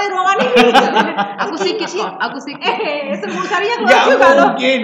di 0.00 0.08
ruangan 0.10 0.36
ini. 0.40 1.12
Aku 1.44 1.54
sikit 1.60 1.88
kok, 1.88 2.12
aku 2.16 2.38
sikit. 2.40 2.74
Eh, 2.80 3.16
semua 3.20 3.44
sarinya 3.44 3.76
keluar 3.80 3.92
Gak 3.92 4.04
juga 4.08 4.28
loh. 4.32 4.48
mungkin 4.54 4.78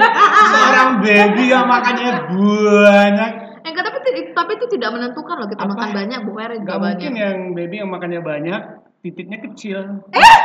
seorang 0.52 0.90
baby 1.00 1.44
yang 1.48 1.66
makannya 1.66 2.10
banyak. 2.28 3.30
Eh, 3.66 3.68
enggak, 3.72 3.82
tapi 3.82 3.98
tapi 4.30 4.50
itu 4.54 4.66
tidak 4.78 4.90
menentukan 4.94 5.34
loh 5.42 5.48
kita 5.50 5.62
Apa? 5.64 5.72
makan 5.74 5.88
banyak, 5.90 6.18
Bu 6.22 6.32
juga 6.38 6.46
Gak 6.62 6.78
banyak. 6.78 7.00
mungkin 7.02 7.12
yang 7.16 7.36
baby 7.56 7.74
yang 7.82 7.90
makannya 7.90 8.20
banyak, 8.22 8.60
titiknya 9.02 9.38
kecil. 9.42 9.78
Eh? 10.14 10.36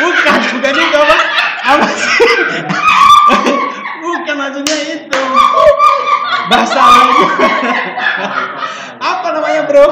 bukan, 0.00 0.38
bukan 0.56 0.74
itu 0.78 0.96
apa? 0.98 1.16
Apa 1.64 1.86
sih? 1.92 2.28
bukan 4.04 4.34
maksudnya 4.36 4.76
itu. 4.92 5.20
Bahasa 6.44 6.80
apa 9.04 9.28
namanya 9.32 9.62
bro? 9.68 9.86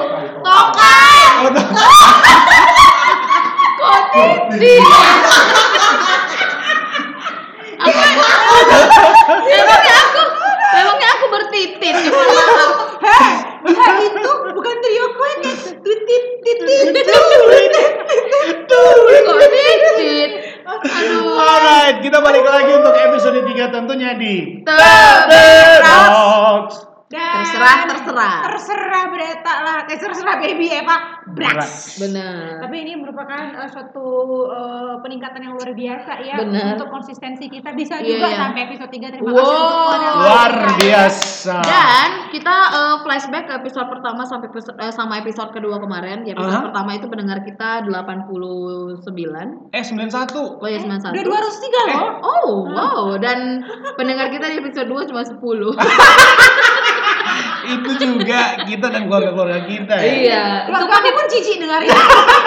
Tokai! 0.44 1.24
Oh, 1.42 1.48
no. 1.52 1.62
Fuck. 4.12 5.51
Terserah 30.02 30.36
baby 30.38 30.66
Eva. 30.68 30.96
Brax. 31.22 31.96
Benar. 31.96 32.58
Tapi 32.60 32.76
ini 32.82 32.92
merupakan 32.94 33.38
eh, 33.54 33.68
suatu 33.68 34.06
eh, 34.48 34.94
peningkatan 35.00 35.40
yang 35.40 35.54
luar 35.54 35.70
biasa 35.70 36.12
ya 36.20 36.36
Benar. 36.36 36.74
untuk 36.74 36.90
konsistensi 36.90 37.46
kita 37.46 37.70
bisa 37.72 37.98
Iya, 37.98 38.08
juga 38.10 38.26
iya. 38.28 38.38
sampai 38.38 38.60
episode 38.66 38.90
3 38.90 39.06
terima 39.08 39.30
Wow. 39.30 39.38
kasih 39.38 39.54
untuk. 39.54 39.78
Luar 40.18 40.52
biasa. 40.76 41.56
Dan 41.62 42.08
kita 42.28 42.56
eh, 42.72 42.96
flashback 43.00 43.44
ke 43.46 43.54
episode 43.56 43.88
pertama 43.88 44.22
sampai 44.22 44.48
episode, 44.48 44.76
eh, 44.76 44.90
sama 44.90 45.14
episode 45.16 45.50
kedua 45.50 45.78
kemarin. 45.78 46.26
Di 46.26 46.34
episode 46.34 46.58
Aha. 46.58 46.66
pertama 46.66 46.90
itu 46.92 47.06
pendengar 47.06 47.38
kita 47.40 47.86
89. 47.86 49.70
Eh 49.70 49.80
91. 49.80 50.58
Oh 50.58 50.66
ya 50.66 50.78
91. 50.78 51.14
Udah 51.14 51.24
203 51.24 51.82
loh. 51.88 52.08
Oh, 52.20 52.50
wow. 52.66 53.00
Dan 53.16 53.62
pendengar 53.94 54.28
kita 54.28 54.48
di 54.48 54.58
episode 54.58 54.90
2 54.90 55.06
cuma 55.06 55.22
10. 55.22 55.38
Itu 57.72 57.90
juga 57.96 58.40
kita 58.62 58.86
dan 58.88 59.02
keluarga-keluarga 59.06 59.60
kita 59.64 59.94
ya. 59.96 60.04
iya. 60.04 60.44
Itu 60.66 60.76
Keluarga 60.82 61.10
pun 61.10 61.24
cici 61.26 61.52
dengerin. 61.56 61.88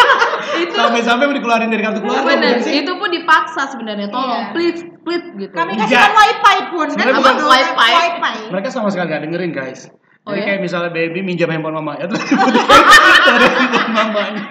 itu 0.64 0.74
Sampai-sampai 0.74 1.24
mau 1.26 1.36
dikeluarin 1.36 1.68
dari 1.68 1.84
kartu 1.84 2.00
keluarga. 2.00 2.62
sih? 2.62 2.74
Itu 2.82 2.92
pun 2.96 3.10
dipaksa 3.10 3.68
sebenarnya. 3.68 4.08
Tolong, 4.08 4.30
Iya. 4.30 4.54
please, 4.54 4.82
please 5.02 5.26
gitu. 5.36 5.52
Kami 5.52 5.76
kasihkan 5.76 6.14
wifi 6.14 6.58
pun 6.70 6.88
kan 6.92 7.06
bukan 7.14 7.34
tuh? 7.36 7.48
wifi. 7.50 7.92
wifi. 7.92 8.36
Mereka 8.50 8.68
sama 8.70 8.88
sekali 8.88 9.10
gak 9.10 9.24
dengerin 9.26 9.52
guys. 9.52 9.90
Oh, 10.26 10.34
Jadi 10.34 10.42
ya? 10.42 10.46
kayak 10.50 10.62
misalnya 10.66 10.90
baby 10.90 11.22
minjam 11.22 11.46
handphone 11.48 11.78
mamanya 11.78 12.10
terus 12.10 12.26
kemudian 12.26 12.66
dari 12.66 13.46
handphone 13.46 13.92
mamanya. 13.94 14.42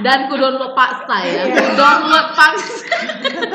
Dan 0.00 0.28
ku 0.28 0.36
download 0.36 0.72
paksa 0.72 1.16
ya. 1.24 1.48
Iya. 1.48 1.56
Ku 1.56 1.72
download 1.74 2.28
paksa. 2.36 2.76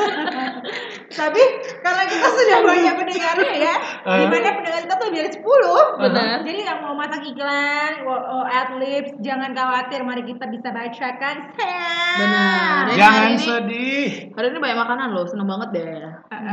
Tapi 1.16 1.42
karena 1.80 2.04
kita 2.04 2.28
sudah 2.28 2.58
banyak 2.60 2.94
pendengarnya 2.94 3.54
ya, 3.56 3.74
Ah. 4.04 4.20
di 4.20 4.26
mana 4.28 4.48
pendengar 4.52 4.80
kita 4.84 4.94
tuh 4.94 5.08
dari 5.08 5.30
10. 5.32 5.80
Benar. 5.96 6.36
Jadi 6.44 6.60
yang 6.60 6.78
mau 6.80 6.92
masang 6.92 7.24
iklan, 7.24 7.92
oh, 8.04 8.44
adlibs, 8.44 9.16
jangan 9.20 9.50
khawatir, 9.50 10.04
mari 10.04 10.22
kita 10.22 10.44
bisa 10.46 10.68
bacakan. 10.70 11.36
Benar. 12.16 12.82
Jangan 12.92 13.28
ini- 13.32 13.40
sedih. 13.40 14.08
Hari 14.32 14.46
ini 14.48 14.58
banyak 14.58 14.78
makanan 14.78 15.08
loh, 15.12 15.24
seneng 15.24 15.48
banget 15.48 15.68
deh. 15.72 15.86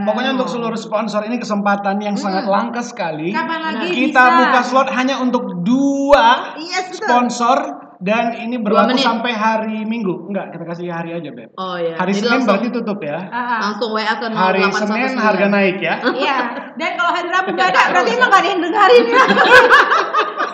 Pokoknya 0.03 0.31
untuk 0.33 0.49
seluruh 0.49 0.79
sponsor 0.79 1.23
ini 1.23 1.38
kesempatan 1.38 1.99
yang 1.99 2.15
sangat 2.15 2.47
langka 2.47 2.81
sekali. 2.81 3.29
Kapan 3.29 3.59
lagi 3.61 3.88
Kita 3.91 4.23
bisa? 4.23 4.38
buka 4.39 4.59
slot 4.63 4.89
hanya 4.91 5.19
untuk 5.19 5.43
dua 5.61 6.55
Yes, 6.57 6.88
betul. 6.89 7.03
sponsor 7.03 7.57
dan 7.99 8.33
ini 8.39 8.57
berlaku 8.57 8.97
sampai 8.97 9.35
hari 9.35 9.85
Minggu. 9.85 10.29
Enggak, 10.31 10.55
kita 10.55 10.63
kasih 10.65 10.87
hari 10.89 11.11
aja, 11.13 11.29
Beb. 11.29 11.53
Oh 11.59 11.75
iya. 11.77 11.99
Hari 11.99 12.11
Jadi 12.15 12.21
Senin 12.21 12.31
langsung, 12.41 12.49
berarti 12.49 12.67
tutup 12.71 12.99
ya. 13.03 13.19
Ah, 13.29 13.37
ah. 13.37 13.59
langsung 13.69 13.89
WA 13.93 14.13
ke 14.17 14.25
Hari 14.31 14.59
0819. 14.65 14.89
Senin 14.89 15.11
harga 15.19 15.47
naik 15.51 15.77
ya. 15.83 15.95
Iya. 16.01 16.37
Dan 16.73 16.89
kalau 16.97 17.11
hari 17.13 17.29
Rabu 17.29 17.49
nggak 17.53 17.69
ada, 17.69 17.81
berarti 17.93 18.11
emang 18.17 18.29
nggak 18.33 18.41
ada 18.41 18.49
yang 18.49 18.61
dengerin 18.61 19.05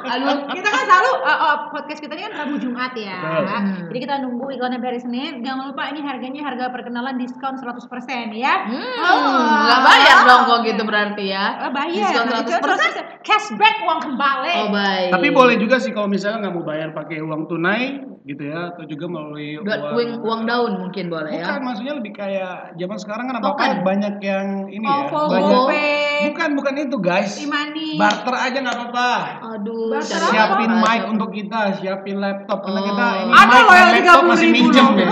Aduh. 0.04 0.48
kita 0.58 0.68
kan 0.70 0.84
selalu 0.88 1.12
uh, 1.24 1.34
oh, 1.44 1.56
podcast 1.76 2.00
kita 2.00 2.14
ini 2.16 2.24
kan 2.30 2.34
Rabu 2.46 2.56
Jumat 2.58 2.94
ya. 2.96 3.18
Hmm. 3.20 3.88
Jadi 3.92 4.00
kita 4.00 4.16
nunggu 4.24 4.46
iklannya 4.56 4.80
dari 4.80 5.00
Senin. 5.00 5.44
Jangan 5.44 5.72
lupa 5.72 5.92
ini 5.92 6.00
harganya 6.02 6.42
harga 6.48 6.72
perkenalan 6.72 7.16
diskon 7.20 7.56
100% 7.60 7.90
ya. 8.36 8.54
Hmm, 8.66 8.98
Oh. 9.00 9.40
nggak 9.66 9.82
bayar 9.86 10.18
dong 10.26 10.44
kok 10.48 10.60
gitu 10.66 10.82
berarti 10.88 11.26
ya. 11.32 11.46
Oh, 11.68 11.72
bayar. 11.72 12.12
Diskon 12.12 12.26
Itu 12.46 12.52
100%. 12.58 13.26
Cashback 13.26 13.76
uang 13.86 14.00
kembali. 14.10 14.54
Oh 14.64 14.68
baik. 14.72 15.10
Tapi 15.14 15.28
boleh 15.30 15.56
juga 15.60 15.78
sih 15.78 15.92
kalau 15.92 16.08
misalnya 16.08 16.48
nggak 16.48 16.56
mau 16.56 16.66
bayar 16.66 16.90
pakai 16.96 17.20
uang 17.22 17.46
tunai 17.52 18.09
gitu 18.30 18.44
ya 18.46 18.70
atau 18.70 18.86
juga 18.86 19.10
melalui 19.10 19.58
Buat 19.58 19.82
uang, 19.90 20.12
uang 20.22 20.42
daun 20.46 20.74
mungkin 20.78 21.10
boleh 21.10 21.34
ya. 21.34 21.50
Bukan, 21.50 21.62
maksudnya 21.66 21.94
lebih 21.98 22.14
kayak 22.14 22.78
zaman 22.78 22.98
sekarang 23.02 23.26
kan 23.26 23.42
Token. 23.42 23.82
banyak 23.82 24.16
yang 24.22 24.46
ini 24.70 24.86
Oh, 24.86 24.94
ya. 24.94 25.10
Volvo 25.10 25.62
Banyak. 25.66 25.98
Bukan, 26.20 26.50
bukan 26.54 26.74
itu 26.78 26.98
guys. 27.00 27.34
Imani. 27.40 27.96
Barter 27.98 28.36
aja 28.36 28.58
nggak 28.60 28.76
apa-apa. 28.76 29.12
Aduh. 29.56 29.90
Barter 29.90 30.20
apa? 30.20 30.30
Siapin 30.30 30.70
apa, 30.70 30.84
mic 30.84 31.02
untuk 31.10 31.30
kita, 31.32 31.62
siapin 31.76 32.18
laptop 32.20 32.60
karena 32.62 32.80
Oh. 32.80 32.86
kita 32.86 33.06
ini 33.18 33.32
Ada 33.32 33.50
mic 33.50 33.66
yang 33.66 33.90
laptop 33.90 34.20
30.000 34.20 34.30
masih 34.30 34.50
minjem 34.52 34.88
ya. 34.94 35.10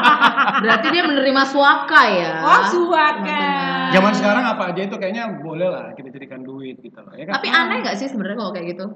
Berarti 0.64 0.86
dia 0.90 1.02
menerima 1.04 1.42
suaka 1.46 2.00
ya. 2.10 2.32
Oh, 2.42 2.62
suaka. 2.66 3.42
Zaman 3.88 4.12
sekarang 4.12 4.44
apa 4.44 4.62
aja 4.68 4.80
itu 4.82 4.96
kayaknya 4.96 5.38
boleh 5.38 5.68
lah 5.70 5.94
kita 5.94 6.10
jadikan 6.10 6.42
duit 6.42 6.76
gitu 6.80 6.98
loh 6.98 7.14
ya 7.14 7.24
kan. 7.24 7.38
Tapi 7.38 7.48
aneh 7.48 7.76
nggak 7.80 7.94
sih 7.94 8.10
sebenarnya 8.10 8.36
kalau 8.36 8.50
kayak 8.50 8.66
gitu? 8.74 8.86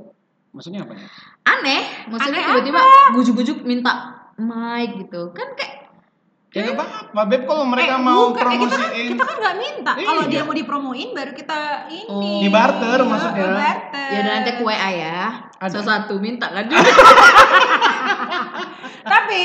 Maksudnya 0.52 0.84
apa 0.84 0.92
ya? 0.92 1.06
Aneh, 1.42 1.82
maksudnya 2.06 2.42
tiba-tiba 2.46 2.80
gujuk-gujuk 3.10 3.58
minta 3.62 3.92
mic 4.36 5.00
gitu. 5.00 5.32
Kan 5.32 5.52
kayak 5.52 5.80
Ya 6.52 6.68
nggak 6.68 6.76
apa-apa, 6.76 7.20
Beb 7.26 7.48
kalau 7.48 7.64
mereka 7.64 7.96
Eh, 7.96 8.04
mau 8.04 8.28
bukan, 8.28 8.44
eh, 8.44 8.60
kita 8.60 8.68
kan 8.68 8.76
promosiin. 8.84 9.08
kita 9.08 9.24
kan 9.24 9.36
nggak 9.40 9.56
minta. 9.56 9.92
Kalau 9.96 10.20
Iya. 10.20 10.28
dia 10.28 10.42
mau 10.44 10.52
dipromoin 10.52 11.08
baru 11.10 11.32
kita 11.32 11.58
ini. 11.88 12.04
Oh. 12.06 12.40
Di 12.44 12.48
barter 12.52 12.98
maksudnya. 13.02 13.40
Di 13.42 13.56
barter. 13.56 14.08
ya 14.12 14.18
udah 14.20 14.32
nanti 14.36 14.50
ke 14.52 14.62
WA 14.62 14.90
ya. 14.92 15.20
Ada. 15.56 15.80
Satu 15.80 16.20
minta 16.20 16.46
kan. 16.46 16.68
Tapi 19.02 19.40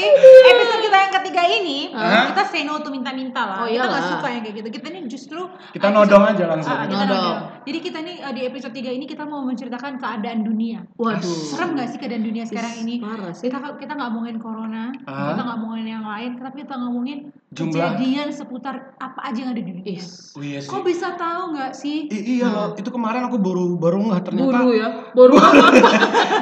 episode 0.46 0.82
kita 0.84 0.98
yang 1.00 1.14
ketiga 1.16 1.44
ini 1.44 1.78
Hah? 1.90 2.28
kita 2.30 2.44
say 2.46 2.62
no 2.62 2.78
to 2.78 2.92
minta-minta 2.92 3.42
lah. 3.42 3.58
Oh, 3.64 3.68
kita 3.68 3.80
nggak 3.82 3.96
iyalah. 3.98 4.12
suka 4.14 4.28
yang 4.28 4.42
kayak 4.44 4.56
gitu. 4.58 4.70
Kita 4.70 4.88
ini 4.90 5.00
justru 5.08 5.40
Kita 5.72 5.88
episode- 5.88 5.96
nodong 6.04 6.24
aja 6.28 6.44
langsung. 6.46 6.76
Ah, 6.76 6.86
Nodong. 6.86 7.38
Jadi 7.68 7.84
kita 7.84 8.00
ini 8.00 8.14
eh, 8.18 8.32
di 8.32 8.42
episode 8.48 8.72
3 8.72 8.96
ini 8.96 9.04
kita 9.04 9.28
mau 9.28 9.44
menceritakan 9.44 10.00
keadaan 10.00 10.40
dunia. 10.42 10.88
Waduh. 10.96 11.20
Serem 11.20 11.76
gak 11.76 11.92
sih 11.92 12.00
keadaan 12.00 12.24
dunia 12.24 12.48
sekarang 12.48 12.80
ini? 12.80 13.04
Parah 13.04 13.36
sih. 13.36 13.44
Kita 13.44 13.60
kita 13.76 13.92
nggak 13.92 14.08
ngomongin 14.08 14.38
corona, 14.40 14.96
Ah. 15.04 15.36
kita 15.36 15.42
nggak 15.44 15.58
ngomongin 15.60 15.88
yang 15.90 16.06
lain, 16.08 16.40
tapi 16.40 16.64
kita 16.64 16.80
ngomongin 16.80 17.18
Jumlah. 17.52 17.76
kejadian 18.00 18.28
seputar 18.32 18.96
apa 18.96 19.20
aja 19.22 19.38
yang 19.44 19.52
ada 19.52 19.60
di 19.60 19.68
dunia. 19.68 19.84
Is. 19.84 20.32
Oh 20.32 20.40
iya 20.40 20.64
sih. 20.64 20.72
Kok 20.72 20.88
bisa 20.88 21.20
tahu 21.20 21.44
nggak 21.52 21.72
sih? 21.76 22.08
I- 22.08 22.40
iya 22.40 22.48
loh, 22.48 22.72
itu 22.74 22.88
kemarin 22.88 23.28
aku 23.28 23.36
baru 23.36 23.76
baru 23.76 24.00
nggak 24.02 24.24
ternyata. 24.24 24.48
Buru 24.48 24.72
ya. 24.72 24.88
Baru 25.18 25.34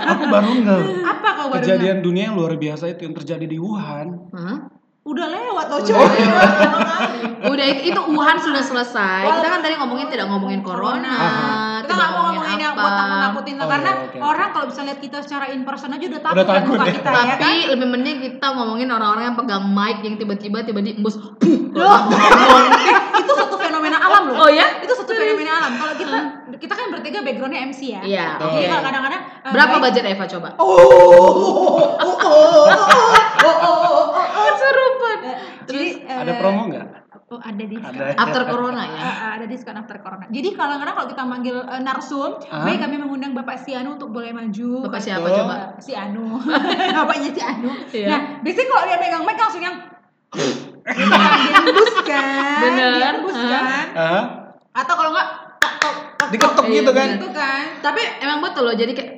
Aku 0.05 0.23
baru 0.29 0.49
nggak. 0.61 0.79
Apa 1.01 1.27
kau 1.33 1.47
baru 1.49 1.61
Kejadian 1.63 2.05
dunia 2.05 2.29
yang 2.29 2.37
luar 2.37 2.53
biasa 2.53 2.85
itu 2.87 3.01
yang 3.01 3.17
terjadi 3.17 3.45
di 3.45 3.57
Wuhan. 3.57 4.29
Hah? 4.29 4.57
Udah 5.05 5.29
lewat 5.29 5.65
loh 5.69 5.77
Oh, 5.77 5.85
coy. 5.85 6.01
iya. 6.17 6.41
Udah 7.45 7.65
itu, 7.67 7.93
itu 7.93 8.01
Wuhan 8.09 8.41
sudah 8.41 8.57
selesai. 8.59 9.21
Kita 9.21 9.47
kan 9.47 9.61
tadi 9.61 9.77
ngomongin 9.77 10.09
tidak 10.09 10.25
ngomongin 10.25 10.59
corona. 10.59 11.13
Kita 11.77 11.93
nggak 11.93 12.09
mau 12.09 12.21
ngomongin 12.27 12.57
yang 12.57 12.73
buat 12.73 12.89
takut-takutin 12.91 13.55
Oh, 13.55 13.69
karena 13.69 13.91
iya, 13.91 14.01
oke. 14.03 14.17
orang 14.19 14.49
kalau 14.49 14.65
bisa 14.65 14.81
lihat 14.81 14.97
kita 14.97 15.21
secara 15.21 15.45
in 15.47 15.61
person 15.61 15.93
aja 15.93 16.01
udah 16.03 16.21
takut, 16.23 16.35
Udah 16.35 16.45
kan 16.47 16.55
takut 16.57 16.73
muka 16.73 16.83
ya. 16.83 16.93
kita 16.95 17.09
ya 17.11 17.35
Tapi 17.37 17.37
kan. 17.37 17.69
lebih 17.69 17.87
mending 17.87 18.17
kita 18.19 18.47
ngomongin 18.51 18.89
orang-orang 18.89 19.23
yang 19.23 19.37
pegang 19.37 19.63
mic 19.67 19.97
yang 20.01 20.15
tiba-tiba 20.15 20.57
tiba 20.63 20.79
diembus. 20.81 21.15
Loh, 21.71 21.97
itu 23.15 23.33
satu 23.35 23.55
fenomena 23.55 23.97
alam 23.99 24.23
loh. 24.25 24.35
Oh 24.39 24.49
ya? 24.49 24.81
Itu 24.81 24.93
satu 24.95 25.11
fenomena 25.11 25.51
alam. 25.55 25.71
Kalau 25.75 25.93
kita 25.95 26.17
kita 26.55 26.73
kan 26.73 26.85
bertiga 26.89 27.21
backgroundnya 27.21 27.61
MC 27.63 27.79
ya. 27.91 28.01
Iya. 28.01 28.27
Betul. 28.35 28.49
Jadi 28.49 28.57
oke. 28.57 28.71
kalau 28.71 28.83
kadang-kadang 28.83 29.21
eh, 29.21 29.51
Berapa 29.53 29.69
baik- 29.71 29.83
budget 29.85 30.03
Eva 30.07 30.25
coba? 30.25 30.49
Oh, 30.57 30.65
oh, 30.65 30.81
oh, 30.81 31.31
oh, 31.37 31.77
oh, 31.93 32.15
oh, 32.25 32.65
oh, 33.37 33.57
oh, 33.61 33.75
oh. 33.77 33.84
Kesurupan. 35.65 35.73
Jadi 35.75 35.89
eh, 36.05 36.21
Ada 36.21 36.33
promo 36.37 36.61
nggak? 36.69 36.85
Oh, 37.25 37.41
ada 37.41 37.63
diskon. 37.65 37.89
Ada. 37.97 38.13
After 38.15 38.43
corona 38.53 38.83
ya. 38.85 38.99
Ah, 39.01 39.29
ada 39.35 39.45
diskon 39.45 39.75
after 39.75 39.97
corona. 39.97 40.25
Jadi 40.29 40.53
kadang-kadang 40.53 40.93
kalau 40.93 41.09
kita 41.09 41.23
manggil 41.25 41.57
eh, 41.59 41.81
narsum, 41.81 42.37
Ah. 42.47 42.61
baik 42.63 42.79
kami 42.79 42.95
mengundang 42.95 43.33
Bapak 43.33 43.57
Si 43.57 43.73
Anu 43.73 43.97
untuk 43.97 44.13
boleh 44.13 44.29
maju. 44.29 44.85
Bapak 44.85 45.01
siapa 45.01 45.25
coba? 45.25 45.55
Eh, 45.75 45.81
si 45.81 45.91
Anu, 45.91 46.37
bapaknya 46.97 47.29
si 47.33 47.41
Anu. 47.41 47.69
Iya. 47.89 48.07
Nah, 48.07 48.19
biasanya 48.39 48.67
kalau 48.67 48.83
dia 48.85 48.97
megang 48.97 49.23
mic 49.25 49.37
langsung 49.37 49.63
yang 49.63 49.75
kan, 50.85 50.93
diembus 51.65 51.95
kan, 52.05 52.59
Bener. 52.61 52.89
diembus 52.93 53.33
Hah? 53.33 54.23
atau 54.75 54.93
kalau 54.93 55.09
enggak 55.09 55.29
Diketuk 56.25 56.65
gitu 56.67 56.91
kan? 56.91 57.07
gitu 57.15 57.29
kan. 57.31 57.63
Tapi 57.81 58.01
emang 58.19 58.41
betul 58.41 58.65
loh 58.65 58.73
jadi 58.73 58.93
kayak 58.93 59.11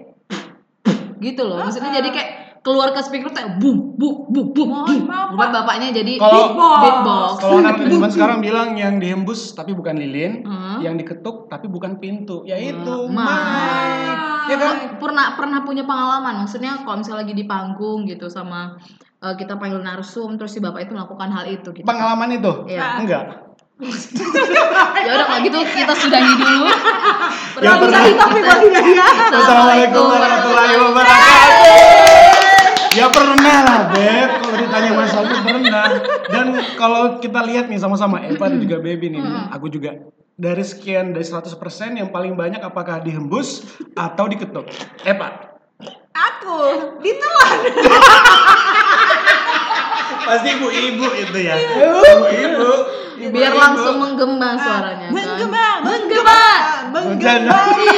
gitu 1.18 1.44
loh. 1.44 1.60
Maksudnya 1.60 1.92
jadi 1.94 2.10
kayak 2.12 2.30
keluar 2.68 2.92
ke 2.92 3.00
speaker 3.00 3.32
kayak 3.32 3.56
bum 3.56 3.96
bum 3.96 4.28
bum 4.28 4.68
Mohon 4.68 4.84
bum. 4.92 5.02
maaf, 5.08 5.28
Buat 5.32 5.40
Pak. 5.42 5.56
bapaknya 5.58 5.88
jadi 5.96 6.14
Kalau- 6.20 6.52
beatbox. 6.78 7.32
Kalau 7.40 7.58
anak 7.58 7.76
zaman 7.88 8.12
sekarang 8.12 8.40
bilang 8.40 8.76
yang 8.76 9.00
dihembus 9.00 9.56
tapi 9.56 9.72
bukan 9.72 9.96
lilin, 9.96 10.44
Hmm. 10.44 10.78
yang 10.78 10.94
diketuk 10.94 11.48
tapi 11.48 11.66
bukan 11.66 11.96
pintu, 11.98 12.44
yaitu 12.44 12.92
Hmm, 13.02 13.16
mic. 13.16 14.18
Ya 14.48 14.56
kan? 14.58 14.76
pernah 14.98 15.34
pernah 15.34 15.60
punya 15.62 15.84
pengalaman 15.84 16.40
maksudnya 16.40 16.80
kalau 16.80 16.98
misalnya 16.98 17.24
lagi 17.24 17.34
di 17.34 17.44
panggung 17.44 18.04
gitu 18.04 18.28
sama 18.28 18.76
eh, 19.18 19.34
kita 19.34 19.56
panggil 19.56 19.80
narsum 19.80 20.36
terus 20.36 20.52
si 20.52 20.60
bapak 20.60 20.84
itu 20.84 20.92
melakukan 20.92 21.28
hal 21.30 21.46
itu 21.46 21.72
gitu 21.74 21.84
Pengalaman 21.84 22.30
itu? 22.34 22.52
Iya. 22.68 22.86
Enggak. 23.02 23.24
ya 24.98 25.12
udah 25.14 25.26
kalau 25.28 25.40
gitu 25.40 25.58
kita 25.64 25.94
sudahi 25.94 26.32
dulu 26.34 26.66
Ya, 27.58 27.74
kita. 27.74 27.98
Tapi 28.14 28.40
ya. 28.88 29.06
Assalamualaikum 29.28 30.04
warahmatullahi 30.08 30.76
wabarakatuh. 30.80 32.07
Ya 32.98 33.14
pernah 33.14 33.58
lah, 33.62 33.80
Beb. 33.94 34.30
Kalau 34.42 34.58
ditanya 34.58 34.92
masalah 34.98 35.30
itu 35.30 35.38
pernah. 35.46 35.86
Dan 36.34 36.48
kalau 36.74 37.22
kita 37.22 37.46
lihat 37.46 37.70
nih 37.70 37.78
sama-sama 37.78 38.26
Eva 38.26 38.50
dan 38.50 38.58
juga 38.58 38.82
Baby 38.82 39.14
nih, 39.14 39.22
aku 39.54 39.70
juga 39.70 40.02
dari 40.34 40.66
sekian 40.66 41.14
dari 41.14 41.22
100% 41.22 41.54
yang 41.94 42.10
paling 42.10 42.34
banyak 42.34 42.58
apakah 42.62 43.06
dihembus 43.06 43.62
atau 43.94 44.26
diketuk? 44.26 44.66
Eva. 45.06 45.54
Aku 46.18 46.58
ditelan. 47.06 47.58
Pasti 50.28 50.50
ibu-ibu 50.58 51.06
itu 51.14 51.38
ya. 51.38 51.56
Ibu-ibu. 51.56 52.72
biar 53.18 53.50
langsung 53.50 53.98
menggema 53.98 54.54
suaranya 54.62 55.10
kan 55.10 55.18
Menggema, 55.18 55.82
menggema 55.82 56.42
menggema. 56.94 57.58
di 57.74 57.98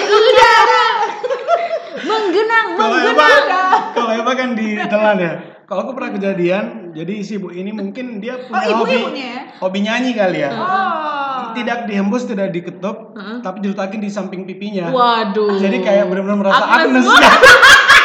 ditelan 4.89 5.18
ya. 5.18 5.33
Kalau 5.63 5.86
aku 5.86 5.91
pernah 5.94 6.12
kejadian, 6.12 6.65
jadi 6.97 7.13
si 7.21 7.38
ibu 7.38 7.53
ini 7.53 7.69
mungkin 7.69 8.18
dia 8.18 8.41
Oh, 8.41 8.50
punya 8.50 8.65
ibu 8.65 8.81
hobi, 8.81 8.95
ibunya 8.97 9.27
ya? 9.30 9.41
hobi 9.62 9.80
nyanyi 9.86 10.12
kali 10.18 10.39
ya. 10.41 10.51
Oh. 10.51 11.53
Tidak 11.53 11.86
dihembus, 11.86 12.25
tidak 12.25 12.50
diketuk, 12.50 13.13
Heeh. 13.13 13.38
tapi 13.41 13.57
diletakin 13.62 14.01
di 14.01 14.09
samping 14.09 14.45
pipinya. 14.45 14.89
waduh 14.89 15.57
Jadi 15.57 15.77
kayak 15.81 16.09
benar-benar 16.09 16.38
merasa 16.41 16.65
Agnes. 16.65 17.06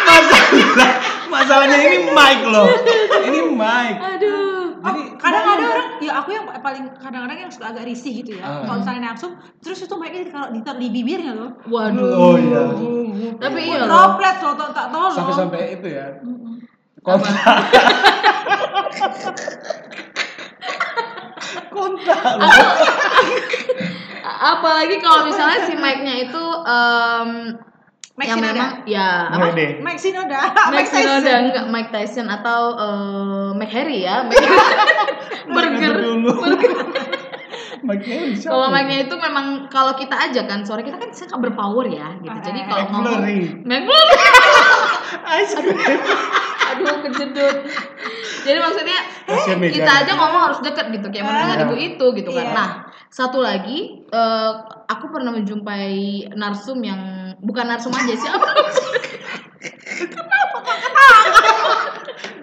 Masalah, 0.05 0.93
masalahnya 1.33 1.79
ini 1.81 1.99
mic 2.07 2.41
loh. 2.47 2.69
Ini 3.25 3.41
mic. 3.51 3.95
aduh 3.97 4.55
Oh, 4.85 4.93
Jadi 4.93 5.17
kadang 5.17 5.45
ada 5.49 5.65
orang, 5.65 5.89
ya 5.97 6.13
aku 6.21 6.29
yang 6.37 6.45
paling 6.61 6.85
kadang-kadang 7.01 7.39
yang 7.41 7.49
suka 7.49 7.73
agak 7.73 7.89
risih 7.89 8.21
gitu 8.21 8.37
ya. 8.37 8.45
Ah. 8.45 8.69
Kalau 8.69 8.85
misalnya 8.85 9.03
narsum, 9.09 9.33
terus 9.65 9.81
itu 9.81 9.95
mereka 9.97 10.29
kalau 10.29 10.53
ditaruh 10.53 10.77
di 10.77 10.89
bibirnya 10.93 11.33
loh. 11.33 11.51
waduh 11.65 12.05
Oh 12.13 12.37
iya. 12.37 12.69
tapi 13.41 13.65
iya 13.65 13.81
loh 13.81 13.89
Droplet 13.89 14.37
loh, 14.45 14.53
tak 14.61 14.71
tak 14.77 14.87
tahu 14.93 15.01
loh. 15.09 15.17
Sampai-sampai 15.17 15.81
itu 15.81 15.89
ya. 15.89 16.07
Kontak. 17.05 17.59
Kontak 21.71 22.21
apalagi 24.25 24.97
kalau 24.99 25.29
misalnya 25.29 25.61
si 25.63 25.75
mic-nya 25.75 26.25
itu 26.25 26.43
em, 26.65 27.29
Mike 28.15 28.25
yang 28.27 28.39
Shinoda. 28.39 28.55
memang 28.55 28.71
ya 28.87 29.09
apa 29.29 29.47
Mike. 29.51 29.83
Mike 29.83 30.01
Shinoda, 30.01 30.41
Mike 30.41 30.73
Mike 30.73 30.89
Shinoda 30.89 31.21
Tyson. 31.21 31.43
enggak 31.45 31.67
Mike 31.69 31.91
Tyson 31.91 32.27
atau 32.31 32.61
eh, 32.75 33.49
Mike 33.55 33.69
Harry 33.71 33.99
ya 34.01 34.25
Mike- 34.25 34.49
burger 35.55 35.95
kalau 38.43 38.73
mic-nya 38.73 39.05
itu 39.05 39.15
memang 39.15 39.69
kalau 39.69 39.93
kita 39.93 40.17
aja 40.17 40.41
kan 40.47 40.65
suara 40.65 40.81
kita 40.81 40.97
kan 40.97 41.13
sangat 41.13 41.37
berpower 41.39 41.85
ya 41.85 42.17
gitu 42.19 42.39
jadi 42.41 42.61
Ah, 42.63 42.67
kalau 42.67 42.85
ngomong 42.89 43.21
McFlurry. 43.21 43.39
McFlurry 43.61 44.17
Ice 45.37 45.55
cream. 45.55 46.01
Aduh 46.75 46.97
kejedut 47.07 47.57
jadi 48.45 48.59
maksudnya 48.61 48.99
Mega. 49.57 49.73
kita 49.73 49.93
aja 50.05 50.13
ngomong 50.19 50.43
harus 50.51 50.61
deket 50.61 50.87
gitu 50.93 51.07
kayak 51.09 51.25
mendengar 51.25 51.57
Ah. 51.59 51.65
ibu 51.65 51.75
itu 51.79 52.07
gitu 52.19 52.31
kan 52.31 52.47
Iya. 52.51 52.55
nah 52.55 52.69
satu 53.09 53.39
lagi 53.39 54.05
eh, 54.05 54.51
aku 54.85 55.07
pernah 55.09 55.31
menjumpai 55.31 55.95
narsum 56.35 56.83
yang 56.83 57.01
bukan 57.41 57.67
narsum 57.67 57.95
aja 57.95 58.13
siapa 58.13 58.49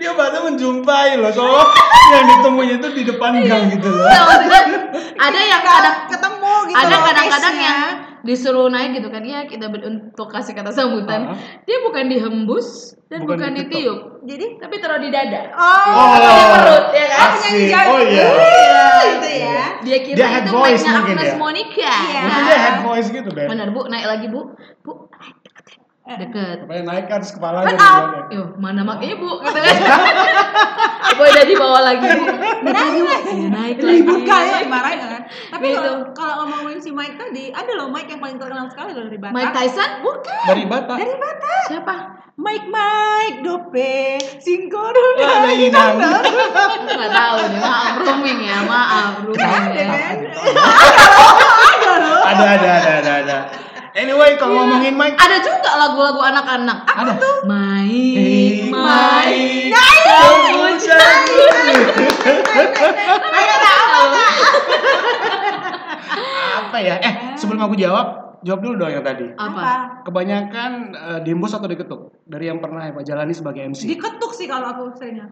Dia 0.02 0.18
baru 0.18 0.50
menjumpai 0.50 1.22
loh, 1.22 1.30
soalnya 1.30 1.70
yang 2.10 2.26
ditemunya 2.26 2.76
itu 2.82 2.88
di 2.90 3.04
depan 3.06 3.38
gang 3.46 3.70
gitu 3.70 3.86
loh. 3.86 4.10
Nah, 4.10 4.24
maksudnya 4.26 4.62
ada 5.14 5.40
yang 5.46 5.62
kadang 5.62 5.98
ketemu 6.10 6.54
gitu 6.66 6.78
ada 6.82 6.96
kadang-kadang 7.06 7.56
yang 7.62 7.80
disuruh 8.22 8.70
naik 8.70 9.02
gitu 9.02 9.10
kan 9.10 9.22
ya 9.22 9.46
kita 9.46 9.66
untuk 9.68 10.28
kasih 10.28 10.54
kata 10.54 10.70
sambutan 10.70 11.34
Ah. 11.34 11.38
dia 11.66 11.82
bukan 11.82 12.06
dihembus 12.06 12.94
dan 13.10 13.26
Bukan 13.26 13.38
bukan, 13.38 13.52
ditiup 13.58 14.00
jadi 14.24 14.62
tapi 14.62 14.78
taruh 14.78 15.02
di 15.02 15.10
dada 15.10 15.50
oh, 15.52 16.16
Atau 16.16 16.30
di 16.30 16.46
perut 16.54 16.86
ya 16.94 17.06
kan 17.10 17.20
asik. 17.34 17.54
Oh 17.90 18.00
iya. 18.00 18.26
jago. 18.30 19.02
itu 19.10 19.30
ya 19.42 19.62
dia 19.82 19.98
kira 20.02 20.18
Dia 20.18 20.28
head 20.30 20.46
itu 20.46 20.54
voice 20.54 20.84
mungkin 20.86 21.16
Agnes 21.18 21.28
ya? 21.28 21.36
Monica 21.36 21.92
Iya. 21.92 22.22
Mungkin 22.22 22.44
dia 22.46 22.60
head 22.60 22.78
voice 22.82 23.08
gitu, 23.10 23.30
Beb. 23.34 23.48
benar 23.50 23.68
bu 23.70 23.82
naik 23.90 24.06
lagi 24.06 24.26
bu 24.30 24.42
bu 24.82 24.92
deket 26.12 26.68
Supaya 26.68 26.82
naik 26.84 27.06
kan 27.08 27.24
kepalanya. 27.24 27.78
Yo, 28.28 28.44
mana 28.60 28.84
mak 28.84 29.00
ibu 29.00 29.32
gitu 29.40 29.56
kan. 29.56 29.76
Apa 31.08 31.22
udah 31.24 31.46
dibawa 31.48 31.80
lagi 31.88 32.04
bu? 32.04 32.26
Naik 32.72 33.04
lagi. 33.78 33.84
ribut 33.84 34.22
kali 34.24 34.66
marahin 34.66 35.00
kan 35.02 35.22
tapi 35.50 35.68
Gitu. 35.72 35.92
kalau 36.12 36.34
ngomongin 36.44 36.78
si 36.78 36.90
Mike 36.90 37.16
tadi 37.16 37.50
ada 37.50 37.72
loh 37.74 37.88
Mike 37.88 38.08
yang 38.08 38.20
paling 38.20 38.36
terkenal 38.36 38.68
sekali 38.68 38.92
loh 38.92 39.06
dari 39.06 39.18
Batak 39.18 39.34
Mike 39.34 39.54
Tyson? 39.54 39.90
bukan 40.02 40.44
Dari 40.48 40.64
Batak. 40.66 40.98
dari 40.98 41.16
Batak 41.16 41.64
Siapa? 41.68 41.96
Mike 42.34 42.68
Mike 42.68 43.38
dope 43.42 43.94
singko 44.40 44.82
Ah, 44.82 44.92
dope 44.92 45.22
ada 45.22 45.52
inang. 45.52 45.96
Nggak 46.90 47.12
tahu 47.12 47.38
nih, 47.46 47.60
maaf 47.62 47.94
rooming 47.98 48.40
ya, 48.42 48.58
maaf 48.64 49.14
rooming 49.22 49.64
ya. 49.70 49.86
kan 49.86 50.18
Ada 52.24 52.46
ada 52.50 52.70
ada 52.72 52.92
ada 52.98 53.12
ada. 53.22 53.38
Anyway, 53.92 54.40
kalau 54.40 54.56
ngomongin 54.58 54.96
mic 54.96 55.14
Ada 55.14 55.38
juga 55.38 55.72
lagu-lagu 55.78 56.24
anak-anak. 56.24 56.78
ada. 56.88 57.14
Maik, 57.44 58.72
maik. 58.72 58.72
Maik. 58.72 59.68
Kamu 59.70 60.01
ayo 60.12 60.60
Apa 66.62 66.78
ya? 66.84 66.96
Eh, 67.00 67.14
sebelum 67.40 67.60
aku 67.64 67.76
jawab, 67.80 68.40
jawab 68.44 68.60
dulu 68.64 68.74
dong 68.84 68.92
yang 68.92 69.06
tadi. 69.06 69.28
Apa? 69.36 70.04
Kebanyakan 70.08 70.72
uh, 70.96 71.20
diembus 71.24 71.56
atau 71.56 71.68
diketuk? 71.68 72.12
Dari 72.28 72.52
yang 72.52 72.60
pernah 72.60 72.88
Eva 72.88 73.04
jalani 73.04 73.36
sebagai 73.36 73.64
MC. 73.64 73.88
diketuk 73.88 74.32
sih 74.36 74.48
kalau 74.48 74.72
aku 74.72 74.96
seringnya 74.96 75.32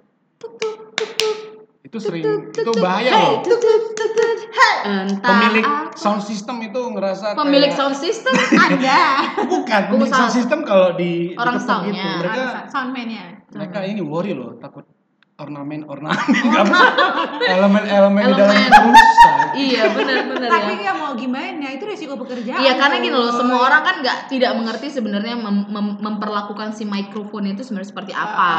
itu 1.79 1.97
sering 1.97 2.23
itu 2.51 2.71
bahaya 2.75 3.11
loh. 3.13 3.39
Entah 4.79 5.15
Pemilik 5.21 5.63
apa. 5.63 5.95
sound 5.95 6.21
system 6.21 6.59
itu 6.59 6.81
ngerasa 6.89 7.35
Pemilik 7.35 7.67
kayak- 7.67 7.79
sound 7.79 7.95
system 7.95 8.33
ada 8.51 8.99
bukan 9.51 9.81
pemilik 9.87 10.11
sound 10.11 10.33
system 10.33 10.59
kalau 10.63 10.93
di 10.93 11.33
Orang 11.33 11.55
soundnya. 11.57 11.95
gitu. 11.95 12.19
Mereka 12.21 12.43
soundman-nya 12.67 13.23
mereka 13.49 13.79
ini 13.81 13.99
worry 13.99 14.31
loh, 14.31 14.55
takut 14.57 14.85
ornamen 15.39 15.87
ornamen 15.87 16.19
elemen-elemen 17.49 18.21
di 18.29 18.33
dalam 18.35 18.55
itu 18.55 18.81
rusak. 18.85 19.37
Iya, 19.49 19.83
benar-benar 19.89 20.49
tapi 20.49 20.73
ya. 20.77 20.85
ya 20.85 20.93
mau 20.93 21.11
gimana 21.13 21.67
itu 21.69 21.83
resiko 21.83 22.13
pekerjaan 22.15 22.59
Iya 22.59 22.73
karena 22.75 22.95
gini 22.99 23.11
loh, 23.11 23.31
semua 23.31 23.59
orang 23.63 23.81
kan 23.81 23.95
nggak 23.99 24.17
tidak 24.27 24.51
mengerti 24.53 24.87
sebenarnya 24.89 25.35
mem- 25.35 25.67
mem- 25.67 25.97
memperlakukan 25.97 26.71
si 26.71 26.83
mikrofon 26.83 27.47
itu 27.47 27.63
sebenarnya 27.63 27.89
seperti 27.89 28.11
apa. 28.11 28.51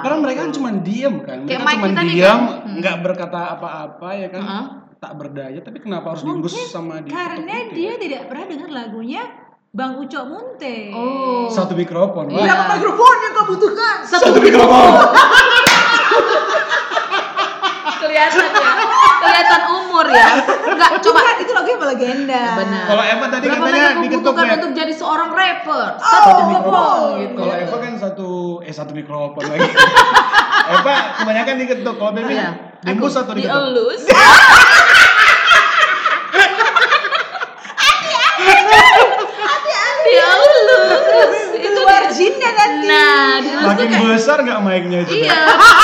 Karena 0.00 0.16
mereka 0.18 0.38
kan 0.42 0.52
cuma 0.52 0.70
diem 0.72 1.14
kan, 1.20 1.38
mereka 1.44 1.66
cuma 1.68 1.88
diam, 2.04 2.38
kan. 2.40 2.40
Hmm. 2.62 2.74
nggak 2.78 2.96
berkata 3.00 3.40
apa-apa 3.52 4.08
ya 4.16 4.28
kan, 4.28 4.42
Heeh. 4.42 4.64
tak 4.96 5.12
berdaya. 5.14 5.58
Tapi 5.58 5.78
kenapa 5.78 6.06
harus 6.08 6.22
mungkin 6.22 6.48
sama 6.66 7.02
di 7.02 7.10
karena 7.10 7.68
dia 7.68 7.92
tidak 7.96 8.26
pernah 8.26 8.46
dengar 8.46 8.70
lagunya 8.70 9.22
Bang 9.70 10.02
Ucok 10.02 10.24
Munte 10.26 10.90
Oh. 10.90 11.46
satu 11.46 11.74
mikrofon, 11.74 12.26
Iya. 12.26 12.36
wah. 12.36 12.46
berapa 12.48 12.74
mikrofon 12.74 13.16
yang 13.20 13.32
kau 13.32 13.46
butuhkan 13.46 13.96
Satu 14.02 14.34
mikrofon. 14.36 14.90
kelihatan 18.28 18.60
ya, 18.60 18.72
kelihatan 19.20 19.62
umur 19.72 20.04
ya. 20.06 20.28
Enggak 20.68 20.90
coba. 21.00 21.18
Bukan, 21.20 21.36
itu 21.40 21.52
lagunya 21.52 21.76
legenda 21.80 22.42
Benar. 22.54 22.84
Kalau 22.86 23.02
Eva 23.02 23.26
tadi 23.26 23.44
Berapa 23.44 23.58
katanya 23.60 23.80
banyak 23.80 23.94
diketuk 24.00 24.10
membutuhkan 24.20 24.44
ya. 24.44 24.54
untuk 24.54 24.70
jadi 24.76 24.92
seorang 24.92 25.30
rapper? 25.30 25.88
Oh, 25.90 26.04
Satu 26.04 26.28
mikrofon. 26.28 26.50
mikrofon 26.50 27.10
gitu. 27.18 27.38
Kalau 27.40 27.54
Eva 27.56 27.76
kan 27.76 27.92
satu 27.96 28.28
eh 28.60 28.72
satu 28.72 28.92
mikrofon 28.92 29.42
lagi. 29.42 29.70
Eva 30.74 30.94
kebanyakan 31.16 31.54
diketuk. 31.58 31.94
Kalau 31.96 32.12
Baby 32.12 32.32
Iya. 32.32 32.48
diembus 32.80 33.14
atau 33.14 33.32
diketuk? 33.32 33.50
Dielus. 33.50 34.02
Dielus. 40.00 41.38
itu 41.60 41.80
nanti 42.50 42.86
Nah, 42.88 43.38
dielus 43.38 43.54
tuh 43.54 43.66
Makin 43.70 43.86
kayak 43.86 44.06
besar 44.10 44.36
nggak 44.42 44.60
mic-nya 44.60 44.98
itu? 45.04 45.12
Iya. 45.22 45.40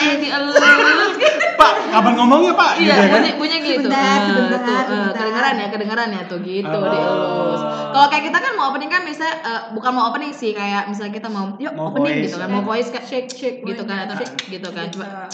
Disayang-sayang 0.00 0.18
dielus. 0.18 1.12
Pak, 1.52 1.72
kapan 1.90 2.12
ngomongnya 2.14 2.52
Pak? 2.54 2.72
Iya, 2.74 2.80
gitu 2.80 2.88
ya 2.90 3.04
kan? 3.04 3.12
bunyi 3.12 3.30
bunyi 3.36 3.56
gitu. 3.60 3.70
Sebentar, 3.82 4.00
Eh, 4.00 4.26
sebentar, 4.26 4.56
tuh, 4.56 4.64
eh, 4.64 4.80
sebentar. 4.80 5.12
kedengeran 5.14 5.54
ya, 5.54 5.66
kedengeran 5.68 6.08
ya 6.10 6.22
tuh 6.24 6.38
gitu 6.40 6.72
Oh. 6.74 6.88
dielus. 6.88 7.60
Kalau 7.90 8.06
kayak 8.08 8.24
kita 8.24 8.38
kan 8.38 8.52
mau 8.54 8.66
opening 8.66 8.88
kan 8.88 9.02
misalnya 9.02 9.34
eh, 9.40 9.60
bukan 9.70 9.90
mau 9.92 10.04
opening 10.06 10.32
sih, 10.32 10.50
kayak 10.50 10.82
misalnya 10.86 11.12
kita 11.12 11.28
mau 11.28 11.52
yuk 11.54 11.72
Mau 11.72 11.90
opening 11.90 12.16
voice, 12.16 12.24
gitu 12.24 12.36
kan, 12.38 12.46
ya. 12.46 12.50
mau 12.50 12.62
voice 12.62 12.88
kayak 12.88 13.06
shake 13.06 13.28
shake 13.30 13.58
gitu 13.62 13.82
kan 13.82 13.96
atau 14.02 14.16
Shake. 14.16 14.34
gitu 14.48 14.68
kan. 14.70 14.86
Coba. 14.88 15.28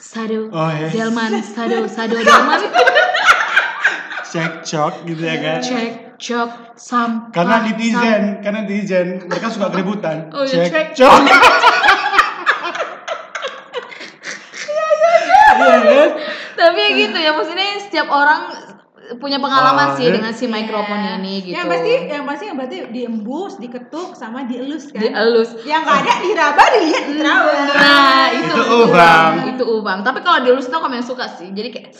Sado, 0.00 0.50
Oh, 0.50 0.68
iya. 0.68 0.88
Delman, 0.88 1.38
Sado, 1.40 1.76
Sado, 1.94 2.16
Delman, 2.18 2.60
Cek 4.26 4.62
cok 4.64 4.94
gitu 5.04 5.20
ya 5.20 5.36
kan? 5.36 5.58
cek, 5.60 5.90
cok, 6.16 6.50
sam. 6.74 7.30
Karena 7.30 7.62
netizen, 7.64 8.38
karena 8.40 8.62
netizen 8.62 9.22
mereka 9.24 9.46
suka 9.48 9.68
keributan. 9.68 10.30
Oh, 10.30 10.42
iya, 10.42 10.64
Cek 10.64 10.70
cek. 10.70 10.86
cok. 10.96 11.20
Iya 14.62 14.86
kan? 14.94 16.08
Ya 16.90 16.96
gitu 17.06 17.18
ya, 17.18 17.30
maksudnya 17.32 17.68
setiap 17.78 18.08
orang 18.10 18.40
punya 19.18 19.42
pengalaman 19.42 19.90
Oh, 19.90 19.96
sih 19.98 20.06
dengan 20.06 20.30
si 20.30 20.46
mikrofon 20.46 21.02
Iya. 21.02 21.18
ini 21.18 21.34
gitu. 21.42 21.54
Yang 21.58 21.66
pasti 21.66 21.92
yang 22.06 22.24
pasti 22.26 22.44
yang 22.46 22.56
berarti 22.58 22.76
diembus, 22.94 23.52
diketuk 23.58 24.14
sama 24.14 24.46
dielus 24.46 24.94
kan. 24.94 25.02
dielus. 25.02 25.50
Yang 25.66 25.82
nggak 25.82 25.98
ada 25.98 26.12
diraba 26.22 26.62
dilihat 26.78 27.04
diterawang. 27.10 27.66
Nah, 27.74 28.26
itu 28.30 28.54
Itu 28.54 28.62
ubang. 28.86 29.32
Itu 29.50 29.64
ubang. 29.66 29.98
Tapi 30.06 30.18
kalau 30.22 30.38
dielus 30.46 30.70
tuh 30.70 30.78
aku 30.78 30.86
yang 30.90 31.02
suka 31.02 31.26
sih. 31.26 31.50
Jadi 31.50 31.68
kayak 31.70 31.90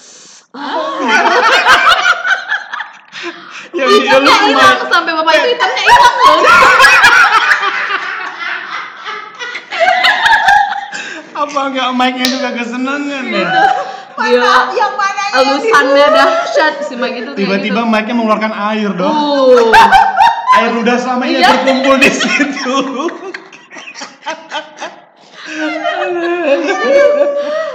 Yang 3.75 3.91
hitamnya 3.91 4.31
dielus 4.31 4.47
hilang 4.47 4.79
sampai 4.87 5.13
bapak 5.15 5.33
itu 5.35 5.49
hitamnya 5.55 5.83
hilang 5.83 6.15
loh. 6.15 6.39
Apa 11.41 11.61
enggak 11.73 11.89
mic-nya 11.97 12.27
juga 12.29 12.49
kesenangan 12.53 13.25
ya? 13.27 13.49
Dia 14.23 14.53
Yang 14.71 14.95
mana 14.95 15.23
yang 15.23 15.35
elusannya 15.41 16.07
dahsyat 16.11 16.75
sih 16.83 16.95
Mike 16.95 17.17
itu 17.19 17.31
Tiba-tiba 17.35 17.81
gitu. 17.81 17.89
mic-nya 17.89 18.15
mengeluarkan 18.15 18.53
air 18.69 18.91
dong. 18.93 19.15
Uh. 19.15 19.71
Air 20.53 20.71
ludah 20.73 20.97
selama 20.97 21.25
ini 21.25 21.39
Iya. 21.39 21.49
berkumpul 21.55 21.95
di 21.97 22.11
situ. 22.11 22.77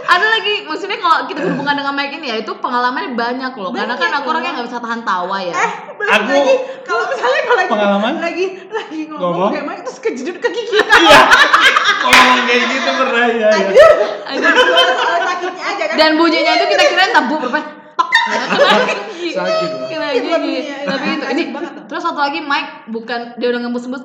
Ada 0.05 0.25
lagi, 0.29 0.63
maksudnya 0.63 0.97
kalau 0.97 1.25
kita 1.25 1.39
berhubungan 1.41 1.75
dengan 1.75 1.93
Mike 1.93 2.13
ini 2.15 2.27
ya 2.27 2.37
itu 2.37 2.51
pengalamannya 2.55 3.11
banyak 3.13 3.53
loh. 3.55 3.73
Karena 3.73 3.95
kan 3.95 4.11
aku 4.13 4.27
orangnya 4.29 4.51
nggak 4.53 4.67
bisa 4.69 4.79
tahan 4.79 5.01
tawa 5.01 5.37
ya. 5.39 5.51
Eh, 5.51 5.71
belum 5.93 6.11
Aku- 6.13 6.29
lagi 6.31 6.55
kalau 6.85 7.03
misalnya 7.05 7.41
kalau 7.41 7.57
lagi 7.57 7.71
Pengalaman? 7.71 8.13
lagi 8.21 8.45
lagi 8.69 8.99
ngomong, 9.07 9.21
Ngomong? 9.25 9.49
kayak 9.51 9.65
Mike 9.65 9.81
terus 9.83 9.99
kejedut 9.99 10.37
kaki 10.37 10.61
kita. 10.69 10.93
Iya. 10.95 11.19
Ngomong 12.05 12.43
kayak 12.45 12.63
gitu 12.69 12.89
pernah 12.93 13.25
ya. 13.33 13.49
ya. 13.49 13.69
Soal 14.37 14.87
soal 14.93 15.19
sakitnya 15.25 15.65
aja 15.65 15.83
kan. 15.89 15.95
Dan 15.97 16.11
bunyinya 16.21 16.51
itu 16.57 16.65
kita 16.69 16.83
kirain 16.89 17.11
tabu 17.11 17.35
berapa. 17.41 17.59
Sakit. 19.35 19.69
Tapi 20.85 21.07
itu 21.11 21.25
ini 21.33 21.43
terus 21.85 22.01
satu 22.01 22.19
lagi 22.19 22.39
Mike 22.41 22.89
bukan 22.89 23.37
dia 23.37 23.47
udah 23.53 23.61
ngembus-ngembus 23.65 24.03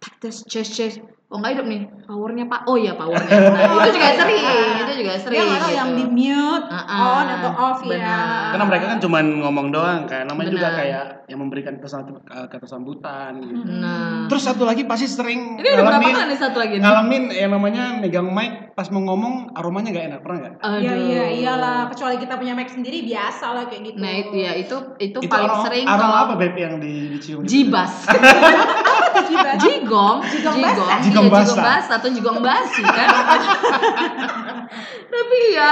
tes 0.00 0.36
chest 0.44 0.72
chest 0.72 0.98
Oh 1.30 1.38
enggak 1.38 1.62
hidup 1.62 1.66
nih, 1.70 1.86
powernya 2.10 2.50
pak. 2.50 2.66
Oh 2.66 2.74
iya 2.74 2.98
powernya. 2.98 3.54
Nah, 3.54 3.86
itu 3.86 3.90
juga 3.94 4.08
sering, 4.18 4.42
itu 4.82 4.92
juga 4.98 5.12
sering. 5.14 5.38
Nggak 5.38 5.62
tahu 5.62 5.70
gitu. 5.70 5.78
yang 5.78 5.90
di 5.94 6.04
mute, 6.10 6.66
Ah-ah, 6.66 7.22
on 7.22 7.26
atau 7.30 7.50
off 7.54 7.78
ya. 7.78 7.90
benar. 7.94 8.50
Karena 8.50 8.64
mereka 8.66 8.84
kan 8.90 8.98
cuman 8.98 9.24
ngomong 9.38 9.66
doang 9.70 10.00
kan, 10.10 10.26
namanya 10.26 10.50
juga 10.50 10.74
Benar. 10.74 10.78
kayak 10.82 11.04
yang 11.30 11.38
memberikan 11.38 11.78
pesan 11.78 12.02
uh, 12.26 12.50
kata 12.50 12.66
sambutan 12.66 13.38
gitu. 13.46 13.62
Nah, 13.62 14.26
Terus 14.26 14.42
satu 14.42 14.66
lagi 14.66 14.82
pasti 14.82 15.06
sering 15.06 15.54
ini 15.54 15.70
udah 15.70 15.78
berapa 15.78 16.02
ngalamin 16.02 16.14
kali 16.18 16.26
nih 16.26 16.38
satu 16.42 16.56
lagi? 16.58 16.74
nih? 16.74 16.82
ngalamin 16.82 17.22
yang 17.30 17.50
namanya 17.54 17.84
megang 17.94 18.26
mic 18.26 18.52
pas 18.74 18.90
mau 18.90 19.02
ngomong 19.06 19.54
aromanya 19.54 19.94
gak 19.94 20.06
enak 20.10 20.20
pernah 20.26 20.38
nggak? 20.42 20.54
Iya 20.82 20.94
iya 20.98 21.24
iyalah, 21.30 21.78
kecuali 21.94 22.18
kita 22.18 22.34
punya 22.34 22.58
mic 22.58 22.66
sendiri 22.66 23.06
biasa 23.06 23.54
lah 23.54 23.70
kayak 23.70 23.82
gitu. 23.86 23.98
Nah 24.02 24.12
itu 24.18 24.34
ya 24.34 24.52
itu 24.58 24.76
itu, 24.98 25.18
Itu 25.22 25.30
paling 25.30 25.46
aroma, 25.46 25.62
sering 25.62 25.86
aroma 25.86 26.02
kalau 26.02 26.16
apa 26.26 26.34
beb 26.34 26.58
yang 26.58 26.74
di, 26.82 27.14
dicium? 27.14 27.46
gitu? 27.46 27.70
jibas. 27.70 28.10
Jibas. 28.10 28.74
jigong, 30.00 30.18
Jigong 30.22 30.56
jigong, 30.56 30.88
iya, 30.88 30.96
Jigong 31.00 31.26
jigong 31.26 31.30
basah. 31.30 31.78
atau 31.90 32.08
jigong 32.08 32.38
basi 32.40 32.82
kan. 32.82 33.08
Tapi 35.10 35.38
ya 35.50 35.68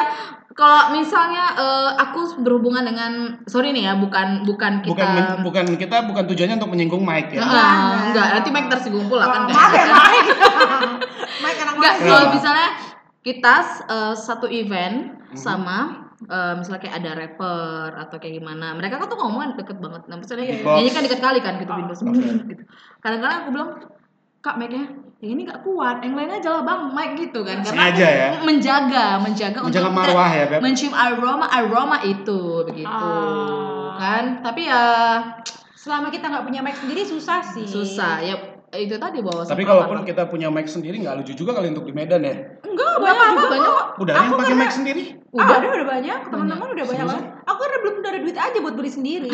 kalau 0.50 0.90
misalnya 0.92 1.54
eh, 1.54 1.88
aku 1.96 2.18
berhubungan 2.38 2.82
dengan 2.82 3.12
sorry 3.44 3.70
nih 3.70 3.84
ya 3.84 3.92
bukan 3.94 4.42
bukan 4.42 4.80
kita 4.80 4.92
Bukan 4.92 5.08
men- 5.08 5.40
bukan 5.40 5.64
kita 5.74 5.96
bukan 6.04 6.22
tujuannya 6.26 6.54
untuk 6.56 6.68
menyinggung 6.68 7.00
mic 7.00 7.30
ya. 7.30 7.40
Ah, 7.40 8.08
enggak, 8.08 8.26
nanti 8.34 8.48
Mike 8.50 8.68
tersinggung 8.68 9.06
pula 9.06 9.24
kan 9.24 9.40
Oh, 9.40 9.48
maaf 9.48 9.70
ya. 9.72 9.84
Mike. 9.88 10.28
Mike 11.42 11.58
anak 11.60 11.72
Enggak, 11.74 11.94
kalau 12.00 12.24
misalnya 12.32 12.66
kita 13.20 13.54
eh, 13.86 14.14
satu 14.14 14.46
event 14.48 14.96
Mhm. 15.28 15.36
sama 15.36 15.78
eh, 16.20 16.52
misalnya 16.56 16.80
kayak 16.80 16.94
ada 16.96 17.10
rapper 17.14 17.88
atau 17.94 18.16
kayak 18.16 18.34
gimana 18.34 18.72
mereka 18.72 18.96
kan 18.96 19.06
tuh 19.06 19.14
ngomongnya 19.14 19.54
deket 19.54 19.76
banget 19.76 20.00
nah 20.06 20.16
misalnya 20.16 20.44
nyanyi 20.56 20.88
kan 20.88 21.00
deket 21.04 21.20
kali 21.20 21.38
kan 21.38 21.52
gitu 21.56 21.68
Oh. 21.68 21.76
Windows 21.78 22.00
gitu 22.48 22.62
kadang-kadang 22.98 23.38
aku 23.38 23.48
bilang 23.52 23.70
kak 24.38 24.54
mic-nya 24.56 24.86
yang 25.18 25.34
ini 25.34 25.42
gak 25.44 25.66
kuat 25.66 25.98
yang 25.98 26.14
lain 26.14 26.30
aja 26.30 26.48
lah 26.48 26.62
bang 26.62 26.82
mic 26.90 27.10
gitu 27.18 27.42
kan 27.42 27.58
karena 27.58 27.90
Sengaja 27.90 28.06
ya? 28.06 28.28
menjaga 28.38 29.06
menjaga, 29.18 29.58
Menjaga 29.60 29.88
untuk 29.90 29.98
marwah 29.98 30.30
ya, 30.30 30.44
Beb? 30.46 30.60
mencium 30.62 30.94
aroma 30.94 31.46
aroma 31.48 31.98
itu 32.00 32.62
begitu 32.64 32.86
Ah. 32.86 33.98
kan 33.98 34.24
tapi 34.40 34.66
ya 34.66 34.82
Selama 35.74 36.10
kita 36.10 36.26
nggak 36.26 36.44
punya 36.44 36.60
mic 36.60 36.74
sendiri 36.74 37.00
susah 37.00 37.40
sih. 37.40 37.62
susah 37.64 38.18
ya 38.20 38.34
itu 38.70 38.94
tadi 38.94 39.18
bawa 39.18 39.42
Tapi 39.42 39.62
kalaupun 39.62 40.04
kita 40.04 40.28
punya 40.28 40.48
mic 40.48 40.66
sendiri 40.66 41.00
nggak 41.00 41.16
lucu 41.18 41.32
juga 41.32 41.56
kali 41.56 41.72
untuk 41.72 41.88
di 41.88 41.92
Medan 41.92 42.20
ya. 42.20 42.36
Enggak, 42.60 42.94
banyak 42.98 43.16
banyak 43.16 43.32
juga 43.32 43.48
banyak. 43.48 43.70
kok. 43.70 43.86
Udah 43.98 44.12
yang 44.14 44.28
pakai 44.34 44.54
mic 44.54 44.70
sendiri. 44.70 45.02
Udah, 45.28 45.56
ada 45.56 45.66
udah 45.70 45.88
banyak. 45.88 46.18
Teman-teman 46.28 46.68
udah 46.68 46.86
banyak 46.86 47.06
banget. 47.06 47.24
Aku 47.44 47.58
karena 47.58 47.78
belum 47.80 47.94
ada 47.98 48.18
duit 48.20 48.36
aja 48.36 48.58
buat 48.60 48.74
beli 48.74 48.90
sendiri. 48.90 49.30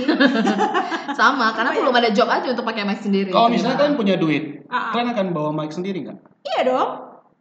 sama 1.18 1.50
karena 1.52 1.68
aku 1.70 1.80
belum 1.82 1.96
ada 1.96 2.10
job 2.10 2.28
aja 2.28 2.46
untuk 2.46 2.64
pakai 2.64 2.82
mic 2.82 2.98
sendiri 2.98 3.30
Kalau 3.30 3.48
misalnya 3.48 3.76
kalian 3.76 3.96
punya 3.96 4.14
duit, 4.14 4.62
Ah. 4.66 4.90
kalian 4.90 5.14
akan 5.14 5.26
bawa 5.30 5.50
mic 5.52 5.70
sendiri 5.70 6.02
nggak? 6.02 6.18
iya 6.44 6.60
dong. 6.64 6.90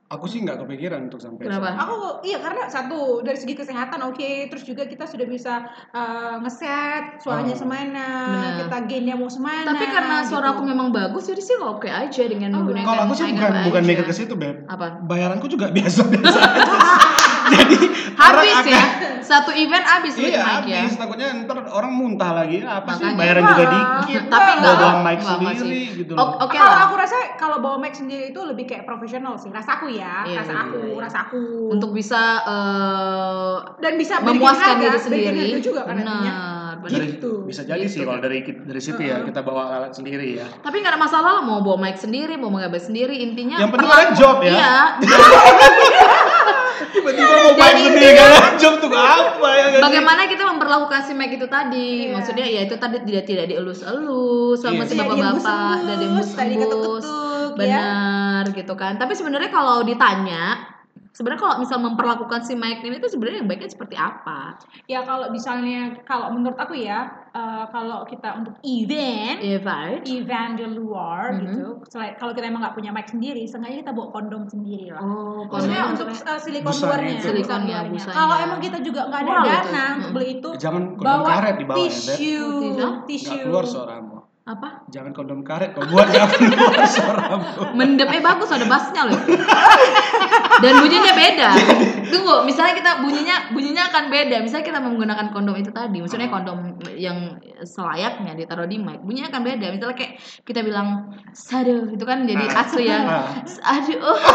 Aku 0.05 0.27
sih 0.27 0.39
nggak 0.39 0.61
kepikiran 0.61 1.07
untuk 1.07 1.17
sampai. 1.17 1.47
Kenapa? 1.47 1.69
sana. 1.69 1.81
Aku 1.81 1.95
iya 2.21 2.37
karena 2.37 2.67
satu 2.67 2.97
dari 3.19 3.33
segi 3.33 3.55
kesehatan 3.55 3.97
oke, 4.03 4.29
terus 4.45 4.61
juga 4.61 4.83
kita 4.83 5.03
sudah 5.03 5.25
bisa 5.25 5.63
uh, 5.89 6.37
ngeset 6.37 7.17
suaranya 7.17 7.55
Oh. 7.55 7.61
semana, 7.61 8.07
Benar. 8.29 8.51
kita 8.61 8.77
gainnya 8.85 9.15
mau 9.15 9.25
semana. 9.27 9.65
Tapi 9.65 9.85
karena 9.87 10.15
suara 10.21 10.47
gitu. 10.47 10.53
aku 10.53 10.61
memang 10.65 10.87
bagus, 10.89 11.25
jadi 11.25 11.41
sih 11.41 11.57
oke 11.57 11.87
aja 11.87 12.23
dengan 12.23 12.51
Oh, 12.51 12.61
menggunakan 12.61 12.85
Kalau 12.85 13.01
aku 13.03 13.13
sih 13.15 13.25
bukan 13.31 13.51
bukan 13.65 13.81
aja. 13.81 13.89
mikir 13.89 14.05
ke 14.05 14.13
situ 14.13 14.33
beb. 14.33 14.57
Apa? 14.67 15.01
Bayaranku 15.01 15.47
juga 15.47 15.71
biasa-biasa 15.75 16.39
aja. 16.41 16.73
Jadi 17.53 17.77
Habis 18.13 18.57
ya, 18.63 18.77
akan- 18.77 19.01
satu 19.19 19.51
event 19.51 19.81
habis 19.81 20.13
Iya 20.13 20.29
mic 20.37 20.65
ya. 20.67 20.83
habis, 20.83 20.93
takutnya 20.95 21.27
ntar 21.41 21.65
orang 21.65 21.91
muntah 21.91 22.31
lagi. 22.35 22.61
Apa 22.61 22.93
sih 22.93 23.03
Makanya. 23.03 23.17
bayaran 23.17 23.43
juga 23.45 23.63
dikit. 23.65 24.21
Tapi 24.27 24.49
Bawa 24.53 24.59
enggak 24.59 24.75
bawa 24.77 24.99
mic 25.01 25.19
sendiri 25.19 25.57
sih. 25.57 25.83
gitu 25.97 26.11
loh. 26.13 26.27
Oke 26.37 26.55
kalau 26.55 26.77
aku 26.83 26.95
rasa 26.95 27.17
kalau 27.35 27.57
bawa 27.57 27.77
mic 27.79 27.93
sendiri 27.93 28.29
itu 28.29 28.41
lebih 28.41 28.65
kayak 28.65 28.83
profesional 28.83 29.33
sih, 29.35 29.49
rasaku 29.49 29.89
ya, 29.91 30.23
Iya, 30.23 30.37
rasa 30.39 30.51
iya, 30.51 30.61
aku, 30.63 30.79
iya. 30.83 30.99
rasa 31.01 31.17
aku. 31.23 31.41
Untuk 31.69 31.89
bisa 31.91 32.21
eh, 32.43 33.53
dan 33.79 33.93
bisa 33.95 34.15
memuaskan 34.19 34.75
harga, 34.75 34.87
diri 34.87 34.99
sendiri. 34.99 35.59
juga 35.59 35.81
kan 35.83 35.95
nantinya. 35.95 36.35
Benar, 36.75 36.99
Gitu. 37.07 37.47
bisa 37.47 37.63
jadi 37.63 37.87
sih 37.87 38.03
kalau 38.03 38.19
dari 38.19 38.43
dari 38.43 38.75
situ 38.77 38.99
ya 38.99 39.23
kita 39.23 39.39
bawa 39.39 39.71
alat 39.73 39.95
sendiri 39.95 40.35
ya. 40.35 40.43
Tapi 40.59 40.75
nggak 40.77 40.91
ada 40.91 40.99
masalah 40.99 41.31
lah 41.33 41.41
mau 41.41 41.59
bawa 41.59 41.79
mic 41.79 41.95
sendiri, 41.95 42.35
mau 42.35 42.51
mengambil 42.51 42.75
sendiri, 42.77 43.15
intinya 43.15 43.55
Yang 43.55 43.71
penting 43.71 43.87
perlaku- 43.87 44.03
kalian 44.03 44.11
job 44.13 44.37
ya. 44.37 44.51
Iya. 44.51 44.75
Tiba-tiba 47.13 47.35
mau 47.39 47.53
mic 47.53 47.69
sendiri 47.69 48.09
intinya- 48.09 48.33
kan 48.33 48.53
job 48.57 48.73
tuh 48.77 48.89
apa 48.89 49.47
ya 49.51 49.65
kan? 49.69 49.81
Bagaimana 49.83 50.21
kita 50.25 50.43
memperlakukan 50.45 50.99
si 51.01 51.11
mic 51.13 51.31
itu 51.31 51.47
tadi? 51.47 51.89
Iya. 52.05 52.13
Maksudnya 52.13 52.45
ya 52.45 52.61
itu 52.63 52.75
tadi 52.75 52.97
tidak 53.03 53.23
tidak 53.23 53.45
dielus-elus 53.47 54.57
sama 54.57 54.81
Iya. 54.81 54.85
si 54.85 54.93
bapak-bapak, 54.95 55.39
tidak 55.39 55.79
tidak 55.79 55.97
diembus-embus. 55.99 56.49
diketuk-ketuk, 56.49 57.03
ya. 57.03 57.53
Benar 57.53 58.43
gitu 58.49 58.73
kan. 58.73 58.93
Tapi 58.95 59.13
sebenarnya 59.13 59.49
kalau 59.49 59.81
ditanya, 59.81 60.43
sebenarnya 61.13 61.41
kalau 61.41 61.55
misal 61.57 61.77
memperlakukan 61.79 62.41
si 62.41 62.53
mic 62.53 62.81
ini 62.81 62.97
tuh 62.97 63.07
sebenarnya 63.07 63.39
yang 63.39 63.47
baiknya 63.47 63.69
seperti 63.69 63.93
apa? 63.93 64.57
Ya 64.85 65.01
kalau 65.01 65.29
misalnya 65.29 66.01
kalau 66.01 66.29
menurut 66.29 66.57
aku 66.57 66.73
ya 66.73 67.05
eh, 67.29 67.65
kalau 67.67 68.01
kita 68.03 68.33
untuk 68.35 68.57
event 68.61 69.37
right? 69.39 70.01
event 70.03 70.51
di 70.53 70.65
luar 70.67 71.31
Mhm. 71.31 71.39
gitu 71.43 71.67
selain 71.87 72.13
kalau 72.15 72.31
kita 72.31 72.45
emang 72.45 72.61
nggak 72.61 72.73
punya 72.73 72.89
mic 72.89 73.05
sendiri 73.05 73.41
sengaja 73.43 73.79
kita 73.79 73.91
bawa 73.91 74.09
kondom 74.11 74.43
sendiri 74.43 74.89
lah 74.89 75.01
Oh, 75.01 75.45
maksudnya 75.45 75.81
kondom. 75.87 76.09
untuk 76.09 76.25
uh, 76.25 76.39
silikon 76.39 76.73
luarnya 76.73 77.13
itu. 77.15 77.29
Luarnya. 77.29 77.77
busanya. 77.87 78.13
kalau 78.13 78.35
emang 78.39 78.59
kita 78.59 78.77
juga 78.79 79.01
nggak 79.05 79.21
ada 79.21 79.31
itu. 79.31 79.45
dana 79.45 79.85
untuk 79.87 80.01
Hmm. 80.03 80.13
beli 80.13 80.27
itu 80.33 80.49
Jangan 80.57 80.83
kondom 80.91 81.05
bawa 81.05 81.27
karet 81.31 81.55
di 81.55 81.65
bawah 81.65 81.77
ya, 81.79 81.85
Beb. 81.85 82.17
tisu 82.17 82.45
tisu 83.05 83.29
Nggak 83.29 83.43
keluar 83.45 83.65
suaramu. 83.65 84.17
Apa? 84.43 84.83
Jangan 84.91 85.15
kondom 85.15 85.39
karet, 85.39 85.71
kau 85.71 85.87
buat 85.87 86.11
jangan 86.15 86.35
keluar 86.35 86.83
suaramu. 86.83 87.47
Mendepnya 87.79 88.19
bagus 88.19 88.51
ada 88.51 88.67
bassnya 88.67 89.07
loh. 89.07 89.15
Dan 90.59 90.83
bunyinya 90.83 91.15
beda. 91.15 91.49
Tunggu, 92.11 92.43
misalnya 92.43 92.75
kita 92.75 92.91
bunyinya 92.99 93.55
bunyinya 93.55 93.87
akan 93.87 94.11
beda. 94.11 94.43
Misalnya 94.43 94.67
kita 94.67 94.79
menggunakan 94.83 95.31
kondom 95.31 95.55
itu 95.55 95.71
tadi, 95.71 96.03
maksudnya 96.03 96.27
kondom 96.27 96.75
yang 96.99 97.39
selayaknya 97.63 98.35
ditaruh 98.35 98.67
di 98.67 98.83
mic, 98.83 98.99
bunyinya 98.99 99.31
akan 99.31 99.43
beda. 99.47 99.71
Misalnya 99.71 99.95
kayak 99.95 100.19
kita 100.43 100.59
bilang 100.59 101.15
sadu, 101.31 101.87
itu 101.87 102.03
kan 102.03 102.27
jadi 102.27 102.43
Ah. 102.51 102.61
asli 102.67 102.83
ya. 102.91 102.99
Ah. 102.99 103.79
Aduh, 103.79 103.95
oh, 104.03 104.19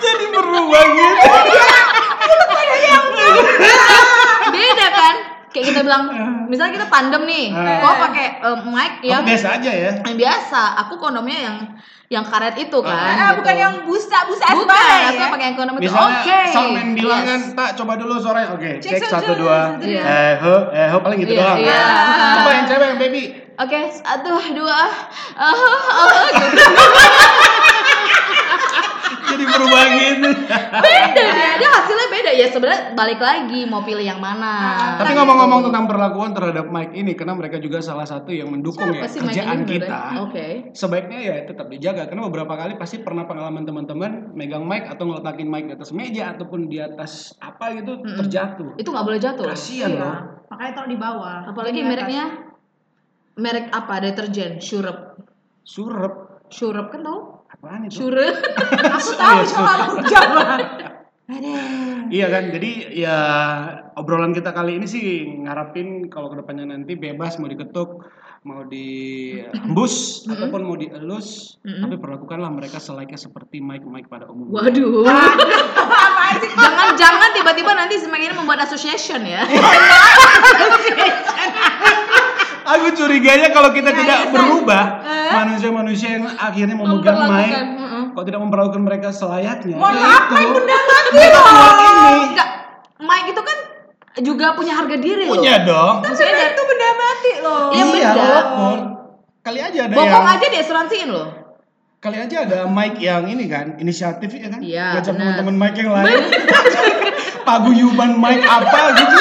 Jadi 0.00 0.24
berubah 0.32 0.84
gitu. 0.90 1.28
beda 4.50 4.86
kan 4.90 5.14
kayak 5.50 5.66
kita 5.68 5.80
bilang 5.82 6.02
misalnya 6.46 6.72
kita 6.74 6.86
tandem 6.86 7.22
nih 7.26 7.46
Ah. 7.50 7.78
kau 7.78 7.94
pakai 8.00 8.26
eh, 8.38 8.58
mic 8.64 8.92
yang 9.02 9.22
biasa 9.22 9.48
aja 9.58 9.70
ya. 9.70 9.90
yang 10.00 10.16
biasa 10.16 10.60
aku 10.80 10.94
kondomnya 10.96 11.38
yang 11.40 11.56
yang 12.06 12.26
karet 12.26 12.54
itu 12.56 12.74
kan 12.82 12.90
Ah, 13.14 13.30
gitu. 13.30 13.38
bukan 13.38 13.54
yang 13.54 13.74
busa-busa 13.82 14.44
bukan 14.50 14.66
asbara 14.66 15.10
aku 15.10 15.22
ya. 15.22 15.28
pakai 15.30 15.46
yang 15.46 15.56
kondom 15.56 15.74
itu 15.78 15.90
oke 15.90 16.38
soundman 16.50 16.88
bilang 16.92 17.22
yes. 17.22 17.28
kan, 17.28 17.40
tak 17.54 17.70
coba 17.78 17.92
dulu 17.94 18.14
suaranya. 18.18 18.48
Oke, 18.50 18.70
Cek 18.78 18.98
cek 18.98 19.06
satu, 19.06 19.32
dua. 19.38 19.78
satu, 19.78 19.86
dua. 19.86 20.02
Eh, 20.02 20.32
ho, 20.38 20.54
eh, 20.72 20.86
ho 20.86 20.96
paling 20.98 21.18
gitu 21.20 21.34
Iya, 21.34 21.42
doang. 21.46 21.58
iya. 21.62 21.82
Coba 22.34 22.50
yang 22.50 22.66
cewek 22.66 22.86
yang 22.88 22.98
baby. 22.98 23.22
Oke, 23.56 23.80
satu, 23.92 24.32
dua, 24.50 24.80
ah, 25.36 25.54
ah, 25.54 26.26
gitu. 26.34 26.62
Jadi 29.30 29.44
berubah 29.46 29.84
gitu. 29.94 30.28
beda 30.82 31.22
dia, 31.30 31.50
dia 31.58 31.70
hasilnya 31.70 32.08
beda 32.10 32.30
ya 32.34 32.46
sebenarnya 32.50 32.82
balik 32.98 33.20
lagi 33.22 33.60
mau 33.66 33.82
pilih 33.86 34.02
yang 34.02 34.18
mana. 34.18 34.52
Tapi 34.98 35.12
ngomong-ngomong 35.14 35.70
tentang 35.70 35.84
perlakuan 35.86 36.30
terhadap 36.34 36.66
Mike 36.68 36.94
ini, 36.94 37.12
karena 37.14 37.34
mereka 37.38 37.56
juga 37.62 37.78
salah 37.78 38.06
satu 38.06 38.34
yang 38.34 38.50
mendukung 38.50 38.90
ya 38.90 39.06
Siapa 39.06 39.08
sih 39.08 39.20
Mike 39.22 39.28
kerjaan 39.30 39.58
kita. 39.66 39.98
Oke. 40.26 40.46
Sebaiknya 40.74 41.18
ya 41.22 41.36
tetap 41.46 41.66
dijaga 41.70 42.10
karena 42.10 42.22
beberapa 42.26 42.54
kali 42.58 42.74
pasti 42.74 42.98
pernah 43.00 43.24
pengalaman 43.24 43.62
teman-teman 43.62 44.34
megang 44.34 44.66
mic 44.66 44.90
atau 44.90 45.06
ngeletakin 45.06 45.48
mic 45.48 45.64
di 45.70 45.74
atas 45.78 45.90
meja 45.94 46.34
ataupun 46.34 46.66
di 46.66 46.78
atas 46.82 47.34
apa 47.38 47.72
gitu 47.78 48.02
terjatuh. 48.02 48.74
Itu 48.76 48.88
nggak 48.90 49.06
boleh 49.06 49.20
jatuh. 49.20 49.44
Kasihan 49.46 49.90
Iya. 49.90 50.02
loh. 50.02 50.16
Makanya 50.50 50.72
taruh 50.74 50.90
di 50.90 50.98
bawah. 50.98 51.38
Apalagi 51.46 51.80
mereknya 51.86 52.24
merek 53.38 53.70
apa 53.70 53.94
deterjen, 54.02 54.58
Syrup. 54.60 55.16
Surep. 55.64 56.44
Syrup 56.50 56.90
kan 56.90 57.00
tau? 57.06 57.39
Apaan 57.50 57.86
itu? 57.90 58.06
Syurup. 58.06 58.36
Aku 58.96 59.10
tahu 59.18 59.38
Iya, 59.42 59.44
cuma 59.50 59.72
aku 59.82 59.96
jawab. 60.06 60.60
Iya 62.10 62.26
kan, 62.26 62.50
jadi 62.50 62.90
ya 62.90 63.16
obrolan 63.94 64.34
kita 64.34 64.50
kali 64.50 64.82
ini 64.82 64.86
sih 64.90 65.30
ngarapin 65.46 66.10
kalau 66.10 66.26
ke 66.26 66.42
depannya 66.42 66.74
nanti 66.74 66.98
bebas 66.98 67.38
mau 67.38 67.46
diketuk, 67.46 68.02
mau 68.42 68.66
diembus 68.66 70.26
ataupun 70.26 70.60
mau 70.66 70.74
dielus, 70.74 71.54
tapi 71.62 71.94
perlakukanlah 72.02 72.50
mereka 72.50 72.82
selayaknya 72.82 73.14
seperti 73.14 73.62
Mike 73.62 73.86
Mike 73.86 74.10
pada 74.10 74.26
umumnya. 74.26 74.58
Waduh. 74.58 75.06
Jangan-jangan 76.66 77.30
tiba-tiba 77.30 77.78
nanti 77.78 77.94
semakin 78.02 78.34
membuat 78.34 78.66
association 78.66 79.22
ya. 79.22 79.46
Aku 82.70 82.86
curiganya 82.92 83.48
kalau 83.50 83.70
kita 83.70 83.90
tidak 83.90 84.18
iya. 84.20 84.30
berubah, 84.30 84.84
Eh? 85.00 85.30
manusia-manusia 85.32 86.08
yang 86.12 86.26
akhirnya 86.28 86.72
memegang 86.72 87.18
mic, 87.26 87.50
kalau 88.10 88.24
tidak 88.24 88.40
memperlakukan 88.40 88.78
mereka 88.80 89.08
selayaknya, 89.10 89.74
Mohon 89.74 89.94
ya 89.94 90.02
maaf, 90.04 90.24
itu. 90.30 90.52
Benda 90.52 90.76
mati 90.80 91.08
Mereka 91.12 91.36
loh. 91.36 91.50
ini. 91.50 92.22
Enggak, 92.28 92.48
Mike 93.00 93.28
itu 93.28 93.42
kan 93.42 93.58
juga 94.20 94.46
punya 94.52 94.72
harga 94.74 94.96
diri 94.96 95.24
loh. 95.24 95.34
Punya 95.34 95.54
dong. 95.62 95.94
Dari- 96.04 96.50
itu 96.50 96.62
benda 96.64 96.88
mati 96.94 97.32
loh. 97.38 97.64
Iya, 97.70 97.84
beda. 97.86 98.10
walaupun 98.12 98.76
kali 99.40 99.58
aja 99.58 99.80
ada 99.82 99.94
Bokong 99.94 100.10
yang 100.20 100.26
aja 100.30 100.46
diasuransiin 100.48 101.08
loh. 101.08 101.28
kali 101.98 102.16
aja 102.18 102.36
ada 102.42 102.58
Mike 102.66 102.96
yang 102.98 103.24
ini 103.24 103.44
kan 103.44 103.76
inisiatif 103.76 104.32
ya 104.32 104.48
kan 104.48 104.56
Iya, 104.58 104.86
ngajak 104.96 105.14
teman-teman 105.14 105.54
Mike 105.54 105.76
yang 105.76 105.92
lain 105.92 106.16
paguyuban 107.46 108.16
Mike 108.16 108.40
apa 108.42 108.80
gitu 108.94 109.18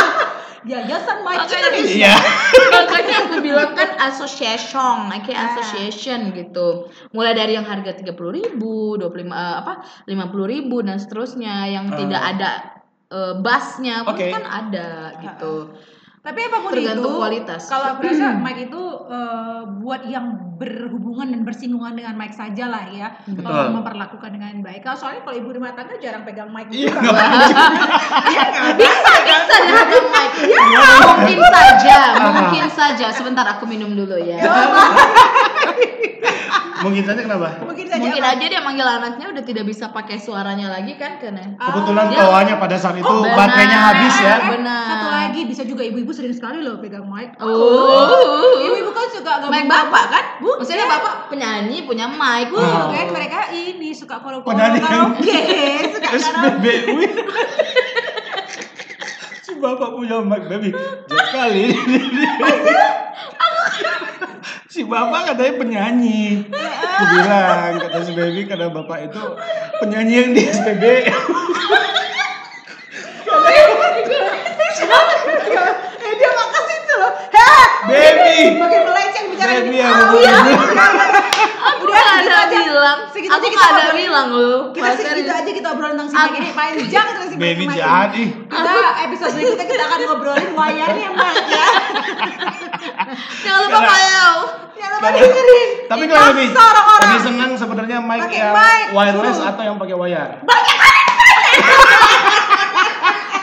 Yayasan 0.66 1.24
Makanya- 1.24 1.56
Indonesia. 1.72 1.96
iya 1.96 2.16
Makanya 2.70 3.16
aku 3.28 3.36
bilang 3.40 3.72
kan 3.74 3.90
association, 4.12 5.08
kayak 5.24 5.40
association 5.54 6.32
gitu. 6.32 6.88
Mulai 7.12 7.34
dari 7.34 7.56
yang 7.56 7.64
harga 7.64 7.96
30.000 7.96 8.32
ribu, 8.32 8.96
25 8.96 9.32
eh, 9.32 9.56
apa 9.60 9.74
50.000 10.08 10.46
ribu 10.46 10.78
dan 10.82 10.98
seterusnya 10.98 11.68
yang 11.68 11.92
Ah. 11.92 11.96
tidak 11.96 12.22
ada 12.22 12.50
eh, 13.10 13.34
bassnya 13.42 14.06
pun 14.06 14.14
kan 14.16 14.46
ada 14.46 15.18
gitu. 15.18 15.74
Tapi 16.20 16.40
apa 16.44 16.58
pun 16.60 16.72
Tergantung 16.76 17.16
itu, 17.16 17.16
kualitas. 17.16 17.62
kalau 17.72 17.96
aku 17.96 18.02
rasa 18.04 18.36
Mike 18.44 18.68
itu 18.68 18.84
eh, 19.08 19.62
buat 19.80 20.02
yang 20.04 20.26
berhubungan 20.60 21.32
dan 21.32 21.42
bersinggungan 21.48 21.96
dengan 21.96 22.20
Mike 22.20 22.36
saja 22.36 22.68
lah 22.68 22.92
ya, 22.92 23.08
Betul. 23.24 23.48
kalau 23.48 23.72
memperlakukan 23.80 24.30
dengan 24.36 24.60
baik. 24.60 24.84
Kalau 24.84 25.00
soalnya 25.00 25.24
kalau 25.24 25.40
ibu 25.40 25.56
rumah 25.56 25.72
tangga 25.72 25.96
jarang 25.96 26.28
pegang 26.28 26.52
mic 26.52 26.68
iya 26.70 26.92
juga. 26.92 27.00
nggak 27.00 27.16
apa-apa. 27.16 27.64
Bisa, 28.76 29.12
bisa 29.24 29.56
dipegang 29.64 30.08
mic. 30.12 30.32
Mungkin 31.08 31.40
saja, 31.48 31.98
mungkin 32.20 32.68
saja. 32.68 33.08
Sebentar 33.16 33.46
aku 33.48 33.64
minum 33.64 33.96
dulu 33.96 34.20
ya. 34.20 34.44
mungkin 36.80 37.04
saja 37.04 37.22
kenapa 37.22 37.48
Mungkin 37.62 37.86
saja. 37.86 38.00
Mungkin 38.00 38.22
apa? 38.22 38.34
aja 38.34 38.46
dia 38.46 38.62
manggil 38.62 38.84
anaknya 38.84 39.26
udah 39.30 39.44
tidak 39.44 39.66
bisa 39.66 39.90
pakai 39.90 40.16
suaranya 40.16 40.68
lagi 40.70 40.96
kan 40.96 41.18
karena 41.18 41.56
kebetulan 41.56 42.06
dia- 42.08 42.20
bawahnya 42.22 42.56
pada 42.56 42.76
saat 42.76 42.96
itu 42.96 43.06
Oh, 43.06 43.24
baterainya 43.26 43.80
habis 43.84 44.16
ya 44.18 44.36
Benar. 44.50 44.86
Satu 44.86 45.08
lagi 45.10 45.42
bisa 45.46 45.64
juga 45.64 45.82
ibu-ibu 45.82 46.10
sering 46.10 46.32
sekali 46.32 46.60
loh 46.60 46.78
pegang 46.78 47.06
mic. 47.06 47.36
Oh. 47.38 48.60
Ibu-ibu 48.60 48.90
kan 48.90 49.08
suka 49.10 49.32
gabung 49.40 49.52
Mic 49.52 49.66
bapak 49.66 50.06
kan? 50.08 50.24
Bukan. 50.40 50.58
Maksudnya 50.60 50.86
bapak 50.88 51.14
penyanyi, 51.28 51.78
punya 51.84 52.06
mic. 52.08 52.48
Oh. 52.50 52.62
Bukan 52.88 53.08
mereka 53.12 53.50
ini 53.50 53.92
suka 53.92 54.18
kalau 54.18 54.40
kalau 54.40 54.56
karaoke, 54.56 55.40
suka 55.92 56.08
karaoke. 56.24 56.76
Bapak 59.60 59.92
punya 59.92 60.24
mic 60.24 60.48
baby 60.48 60.72
Jack 61.06 61.36
kali 61.36 61.76
si 64.80 64.88
bapak 64.88 65.36
katanya 65.36 65.60
penyanyi 65.60 66.48
aku 66.56 67.04
bilang 67.12 67.84
kata 67.84 68.00
si 68.00 68.16
baby 68.16 68.48
kata 68.48 68.72
bapak 68.72 69.12
itu 69.12 69.20
penyanyi 69.84 70.14
yang 70.24 70.32
di 70.32 70.42
SPB 70.48 70.84
Eh 76.00 76.14
dia 76.16 76.30
situ 76.66 76.94
loh. 76.96 77.12
Heh, 77.30 77.66
baby 77.86 78.58
makin 78.58 78.82
melenceng 78.88 79.26
bicara 79.30 79.52
baby 79.60 79.70
ini. 79.70 79.84
iya. 79.84 80.32
gitu. 80.48 80.54
Aku 81.60 81.84
Udah, 81.86 82.06
ada 82.24 82.34
aja. 82.48 82.58
bilang. 82.64 83.00
Segitu 83.12 83.30
Aku 83.36 83.46
nggak 83.46 83.68
ada 83.70 83.84
ngobrol. 83.84 84.00
bilang 84.00 84.28
loh. 84.34 84.60
Kita 84.74 84.88
Mas 84.90 84.98
segitu 84.98 85.32
aja 85.32 85.52
kita 85.52 85.70
tentang 85.76 86.08
ini 86.34 86.50
panjang 86.56 87.08
terus 87.14 87.30
baby 87.36 87.64
ih 88.16 88.30
Kita 88.48 88.74
episode 89.06 89.32
berikutnya 89.38 89.68
kita 89.68 89.84
akan 89.86 90.00
ngobrolin 90.08 90.52
wayarnya 90.56 91.08
Mike 91.14 91.48
ya. 91.52 91.68
Jangan 93.44 93.60
lupa 93.68 93.80
follow. 93.86 94.69
Jangan 94.80 94.96
lupa 94.96 95.10
dengerin. 95.12 95.70
tapi 95.86 96.04
kalau 96.06 96.26
lebih 96.32 96.48
orang-orang. 96.50 97.04
lebih 97.06 97.22
senang 97.22 97.52
sebenarnya 97.54 97.98
mic 98.00 98.20
Pakai 98.22 98.40
yang 98.40 98.56
mic. 98.56 98.86
wireless 98.92 99.40
atau 99.42 99.62
yang 99.62 99.76
pakai 99.76 99.96
wire 99.98 100.32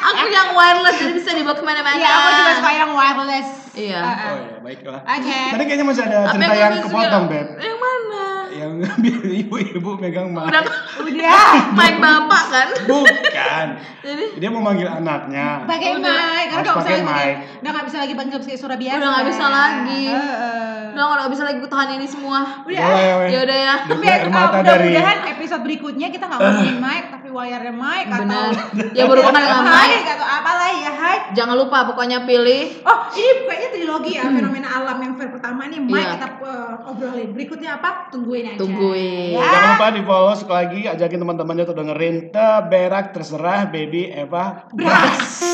Aku 0.06 0.24
yang 0.28 0.48
wireless 0.52 0.96
jadi 0.96 1.12
bisa 1.12 1.30
dibawa 1.34 1.52
ke 1.52 1.64
mana-mana. 1.66 1.98
Iya, 1.98 2.08
aku 2.08 2.30
juga 2.32 2.52
suka 2.54 2.70
yang 2.72 2.90
wireless. 2.90 3.48
Iya. 3.76 4.00
Ah, 4.00 4.08
ah. 4.08 4.24
oh 4.24 4.36
ya 4.40 4.56
baiklah 4.58 5.00
Oke. 5.04 5.40
tadi 5.52 5.62
kayaknya 5.62 5.84
masih 5.84 6.02
ada 6.02 6.18
cerita 6.32 6.54
yang 6.56 6.74
kepotong 6.80 7.24
beb 7.28 7.46
Yang 7.60 7.76
mana? 7.76 8.24
yang 8.48 8.72
ibu-ibu 9.58 9.90
megang 9.96 10.28
mic 10.30 10.44
Udah 10.44 10.62
Udah. 10.98 11.52
mic 11.72 11.94
bapak 11.96 12.44
kan? 12.46 12.68
bukan 12.84 13.66
Jadi 14.00 14.24
dia 14.36 14.48
mau 14.48 14.60
manggil 14.60 14.86
anaknya 14.86 15.64
Pakai 15.64 15.88
Udah. 15.94 16.02
mic, 16.02 16.44
karena 16.46 16.56
Harus 16.56 16.66
nggak 16.66 16.76
bisa 16.76 16.82
pakai 16.82 16.96
lagi, 16.96 17.06
mic. 17.06 17.36
udah 17.56 17.70
nggak 17.70 17.86
bisa 17.86 17.96
lagi 17.96 18.14
panggil 18.14 18.38
pakai 18.38 18.56
suara 18.56 18.76
biasa. 18.76 18.96
Udah 18.96 19.08
nggak 19.08 19.26
bisa 19.26 19.44
lagi. 19.46 20.04
Heeh. 20.06 20.80
udah 20.92 21.04
nggak 21.06 21.30
bisa 21.30 21.42
lagi 21.44 21.58
tahan 21.66 21.88
ini 21.92 22.06
semua. 22.06 22.38
Udah. 22.62 23.26
Ya 23.26 23.38
udah 23.42 23.58
ya. 23.58 23.74
Tapi 23.84 24.04
uh, 24.04 24.18
dari 24.62 24.88
mudah-mudahan 24.88 25.18
episode 25.30 25.62
berikutnya 25.62 26.06
kita 26.08 26.24
nggak 26.24 26.40
ngomongin 26.40 26.76
mic, 26.84 27.04
tapi 27.10 27.25
wire 27.36 27.68
mic 27.70 28.04
atau 28.08 28.24
Benar. 28.24 28.52
Ya 28.96 29.04
berhubungan 29.04 29.36
dengan 29.36 29.62
mic. 29.62 30.00
atau 30.08 30.24
apalah 30.26 30.70
ya, 30.72 30.92
hai. 30.92 31.16
Jangan 31.36 31.54
lupa 31.54 31.84
pokoknya 31.84 32.24
pilih 32.24 32.80
Oh, 32.82 32.98
ini 33.12 33.44
kayaknya 33.44 33.68
trilogi 33.70 34.12
ya, 34.16 34.24
fenomena 34.24 34.68
alam 34.72 34.96
yang 34.98 35.14
pertama 35.14 35.68
nih, 35.68 35.78
mic 35.78 36.00
Iya. 36.00 36.12
kita 36.16 36.28
uh, 36.40 36.88
obrolin. 36.88 37.28
Berikutnya 37.36 37.76
apa? 37.76 38.08
Tungguin 38.08 38.44
aja. 38.50 38.58
Tungguin. 38.58 39.36
Ya. 39.36 39.44
Jangan 39.44 39.68
lupa 39.76 39.86
di 39.92 40.02
follow 40.02 40.34
sekali 40.34 40.56
lagi 40.56 40.80
ajakin 40.88 41.18
teman-temannya 41.20 41.62
untuk 41.68 41.78
dengerin 41.78 42.16
Teberak 42.32 43.06
terserah 43.12 43.68
baby 43.68 44.08
Eva 44.08 44.64
Bras. 44.72 45.44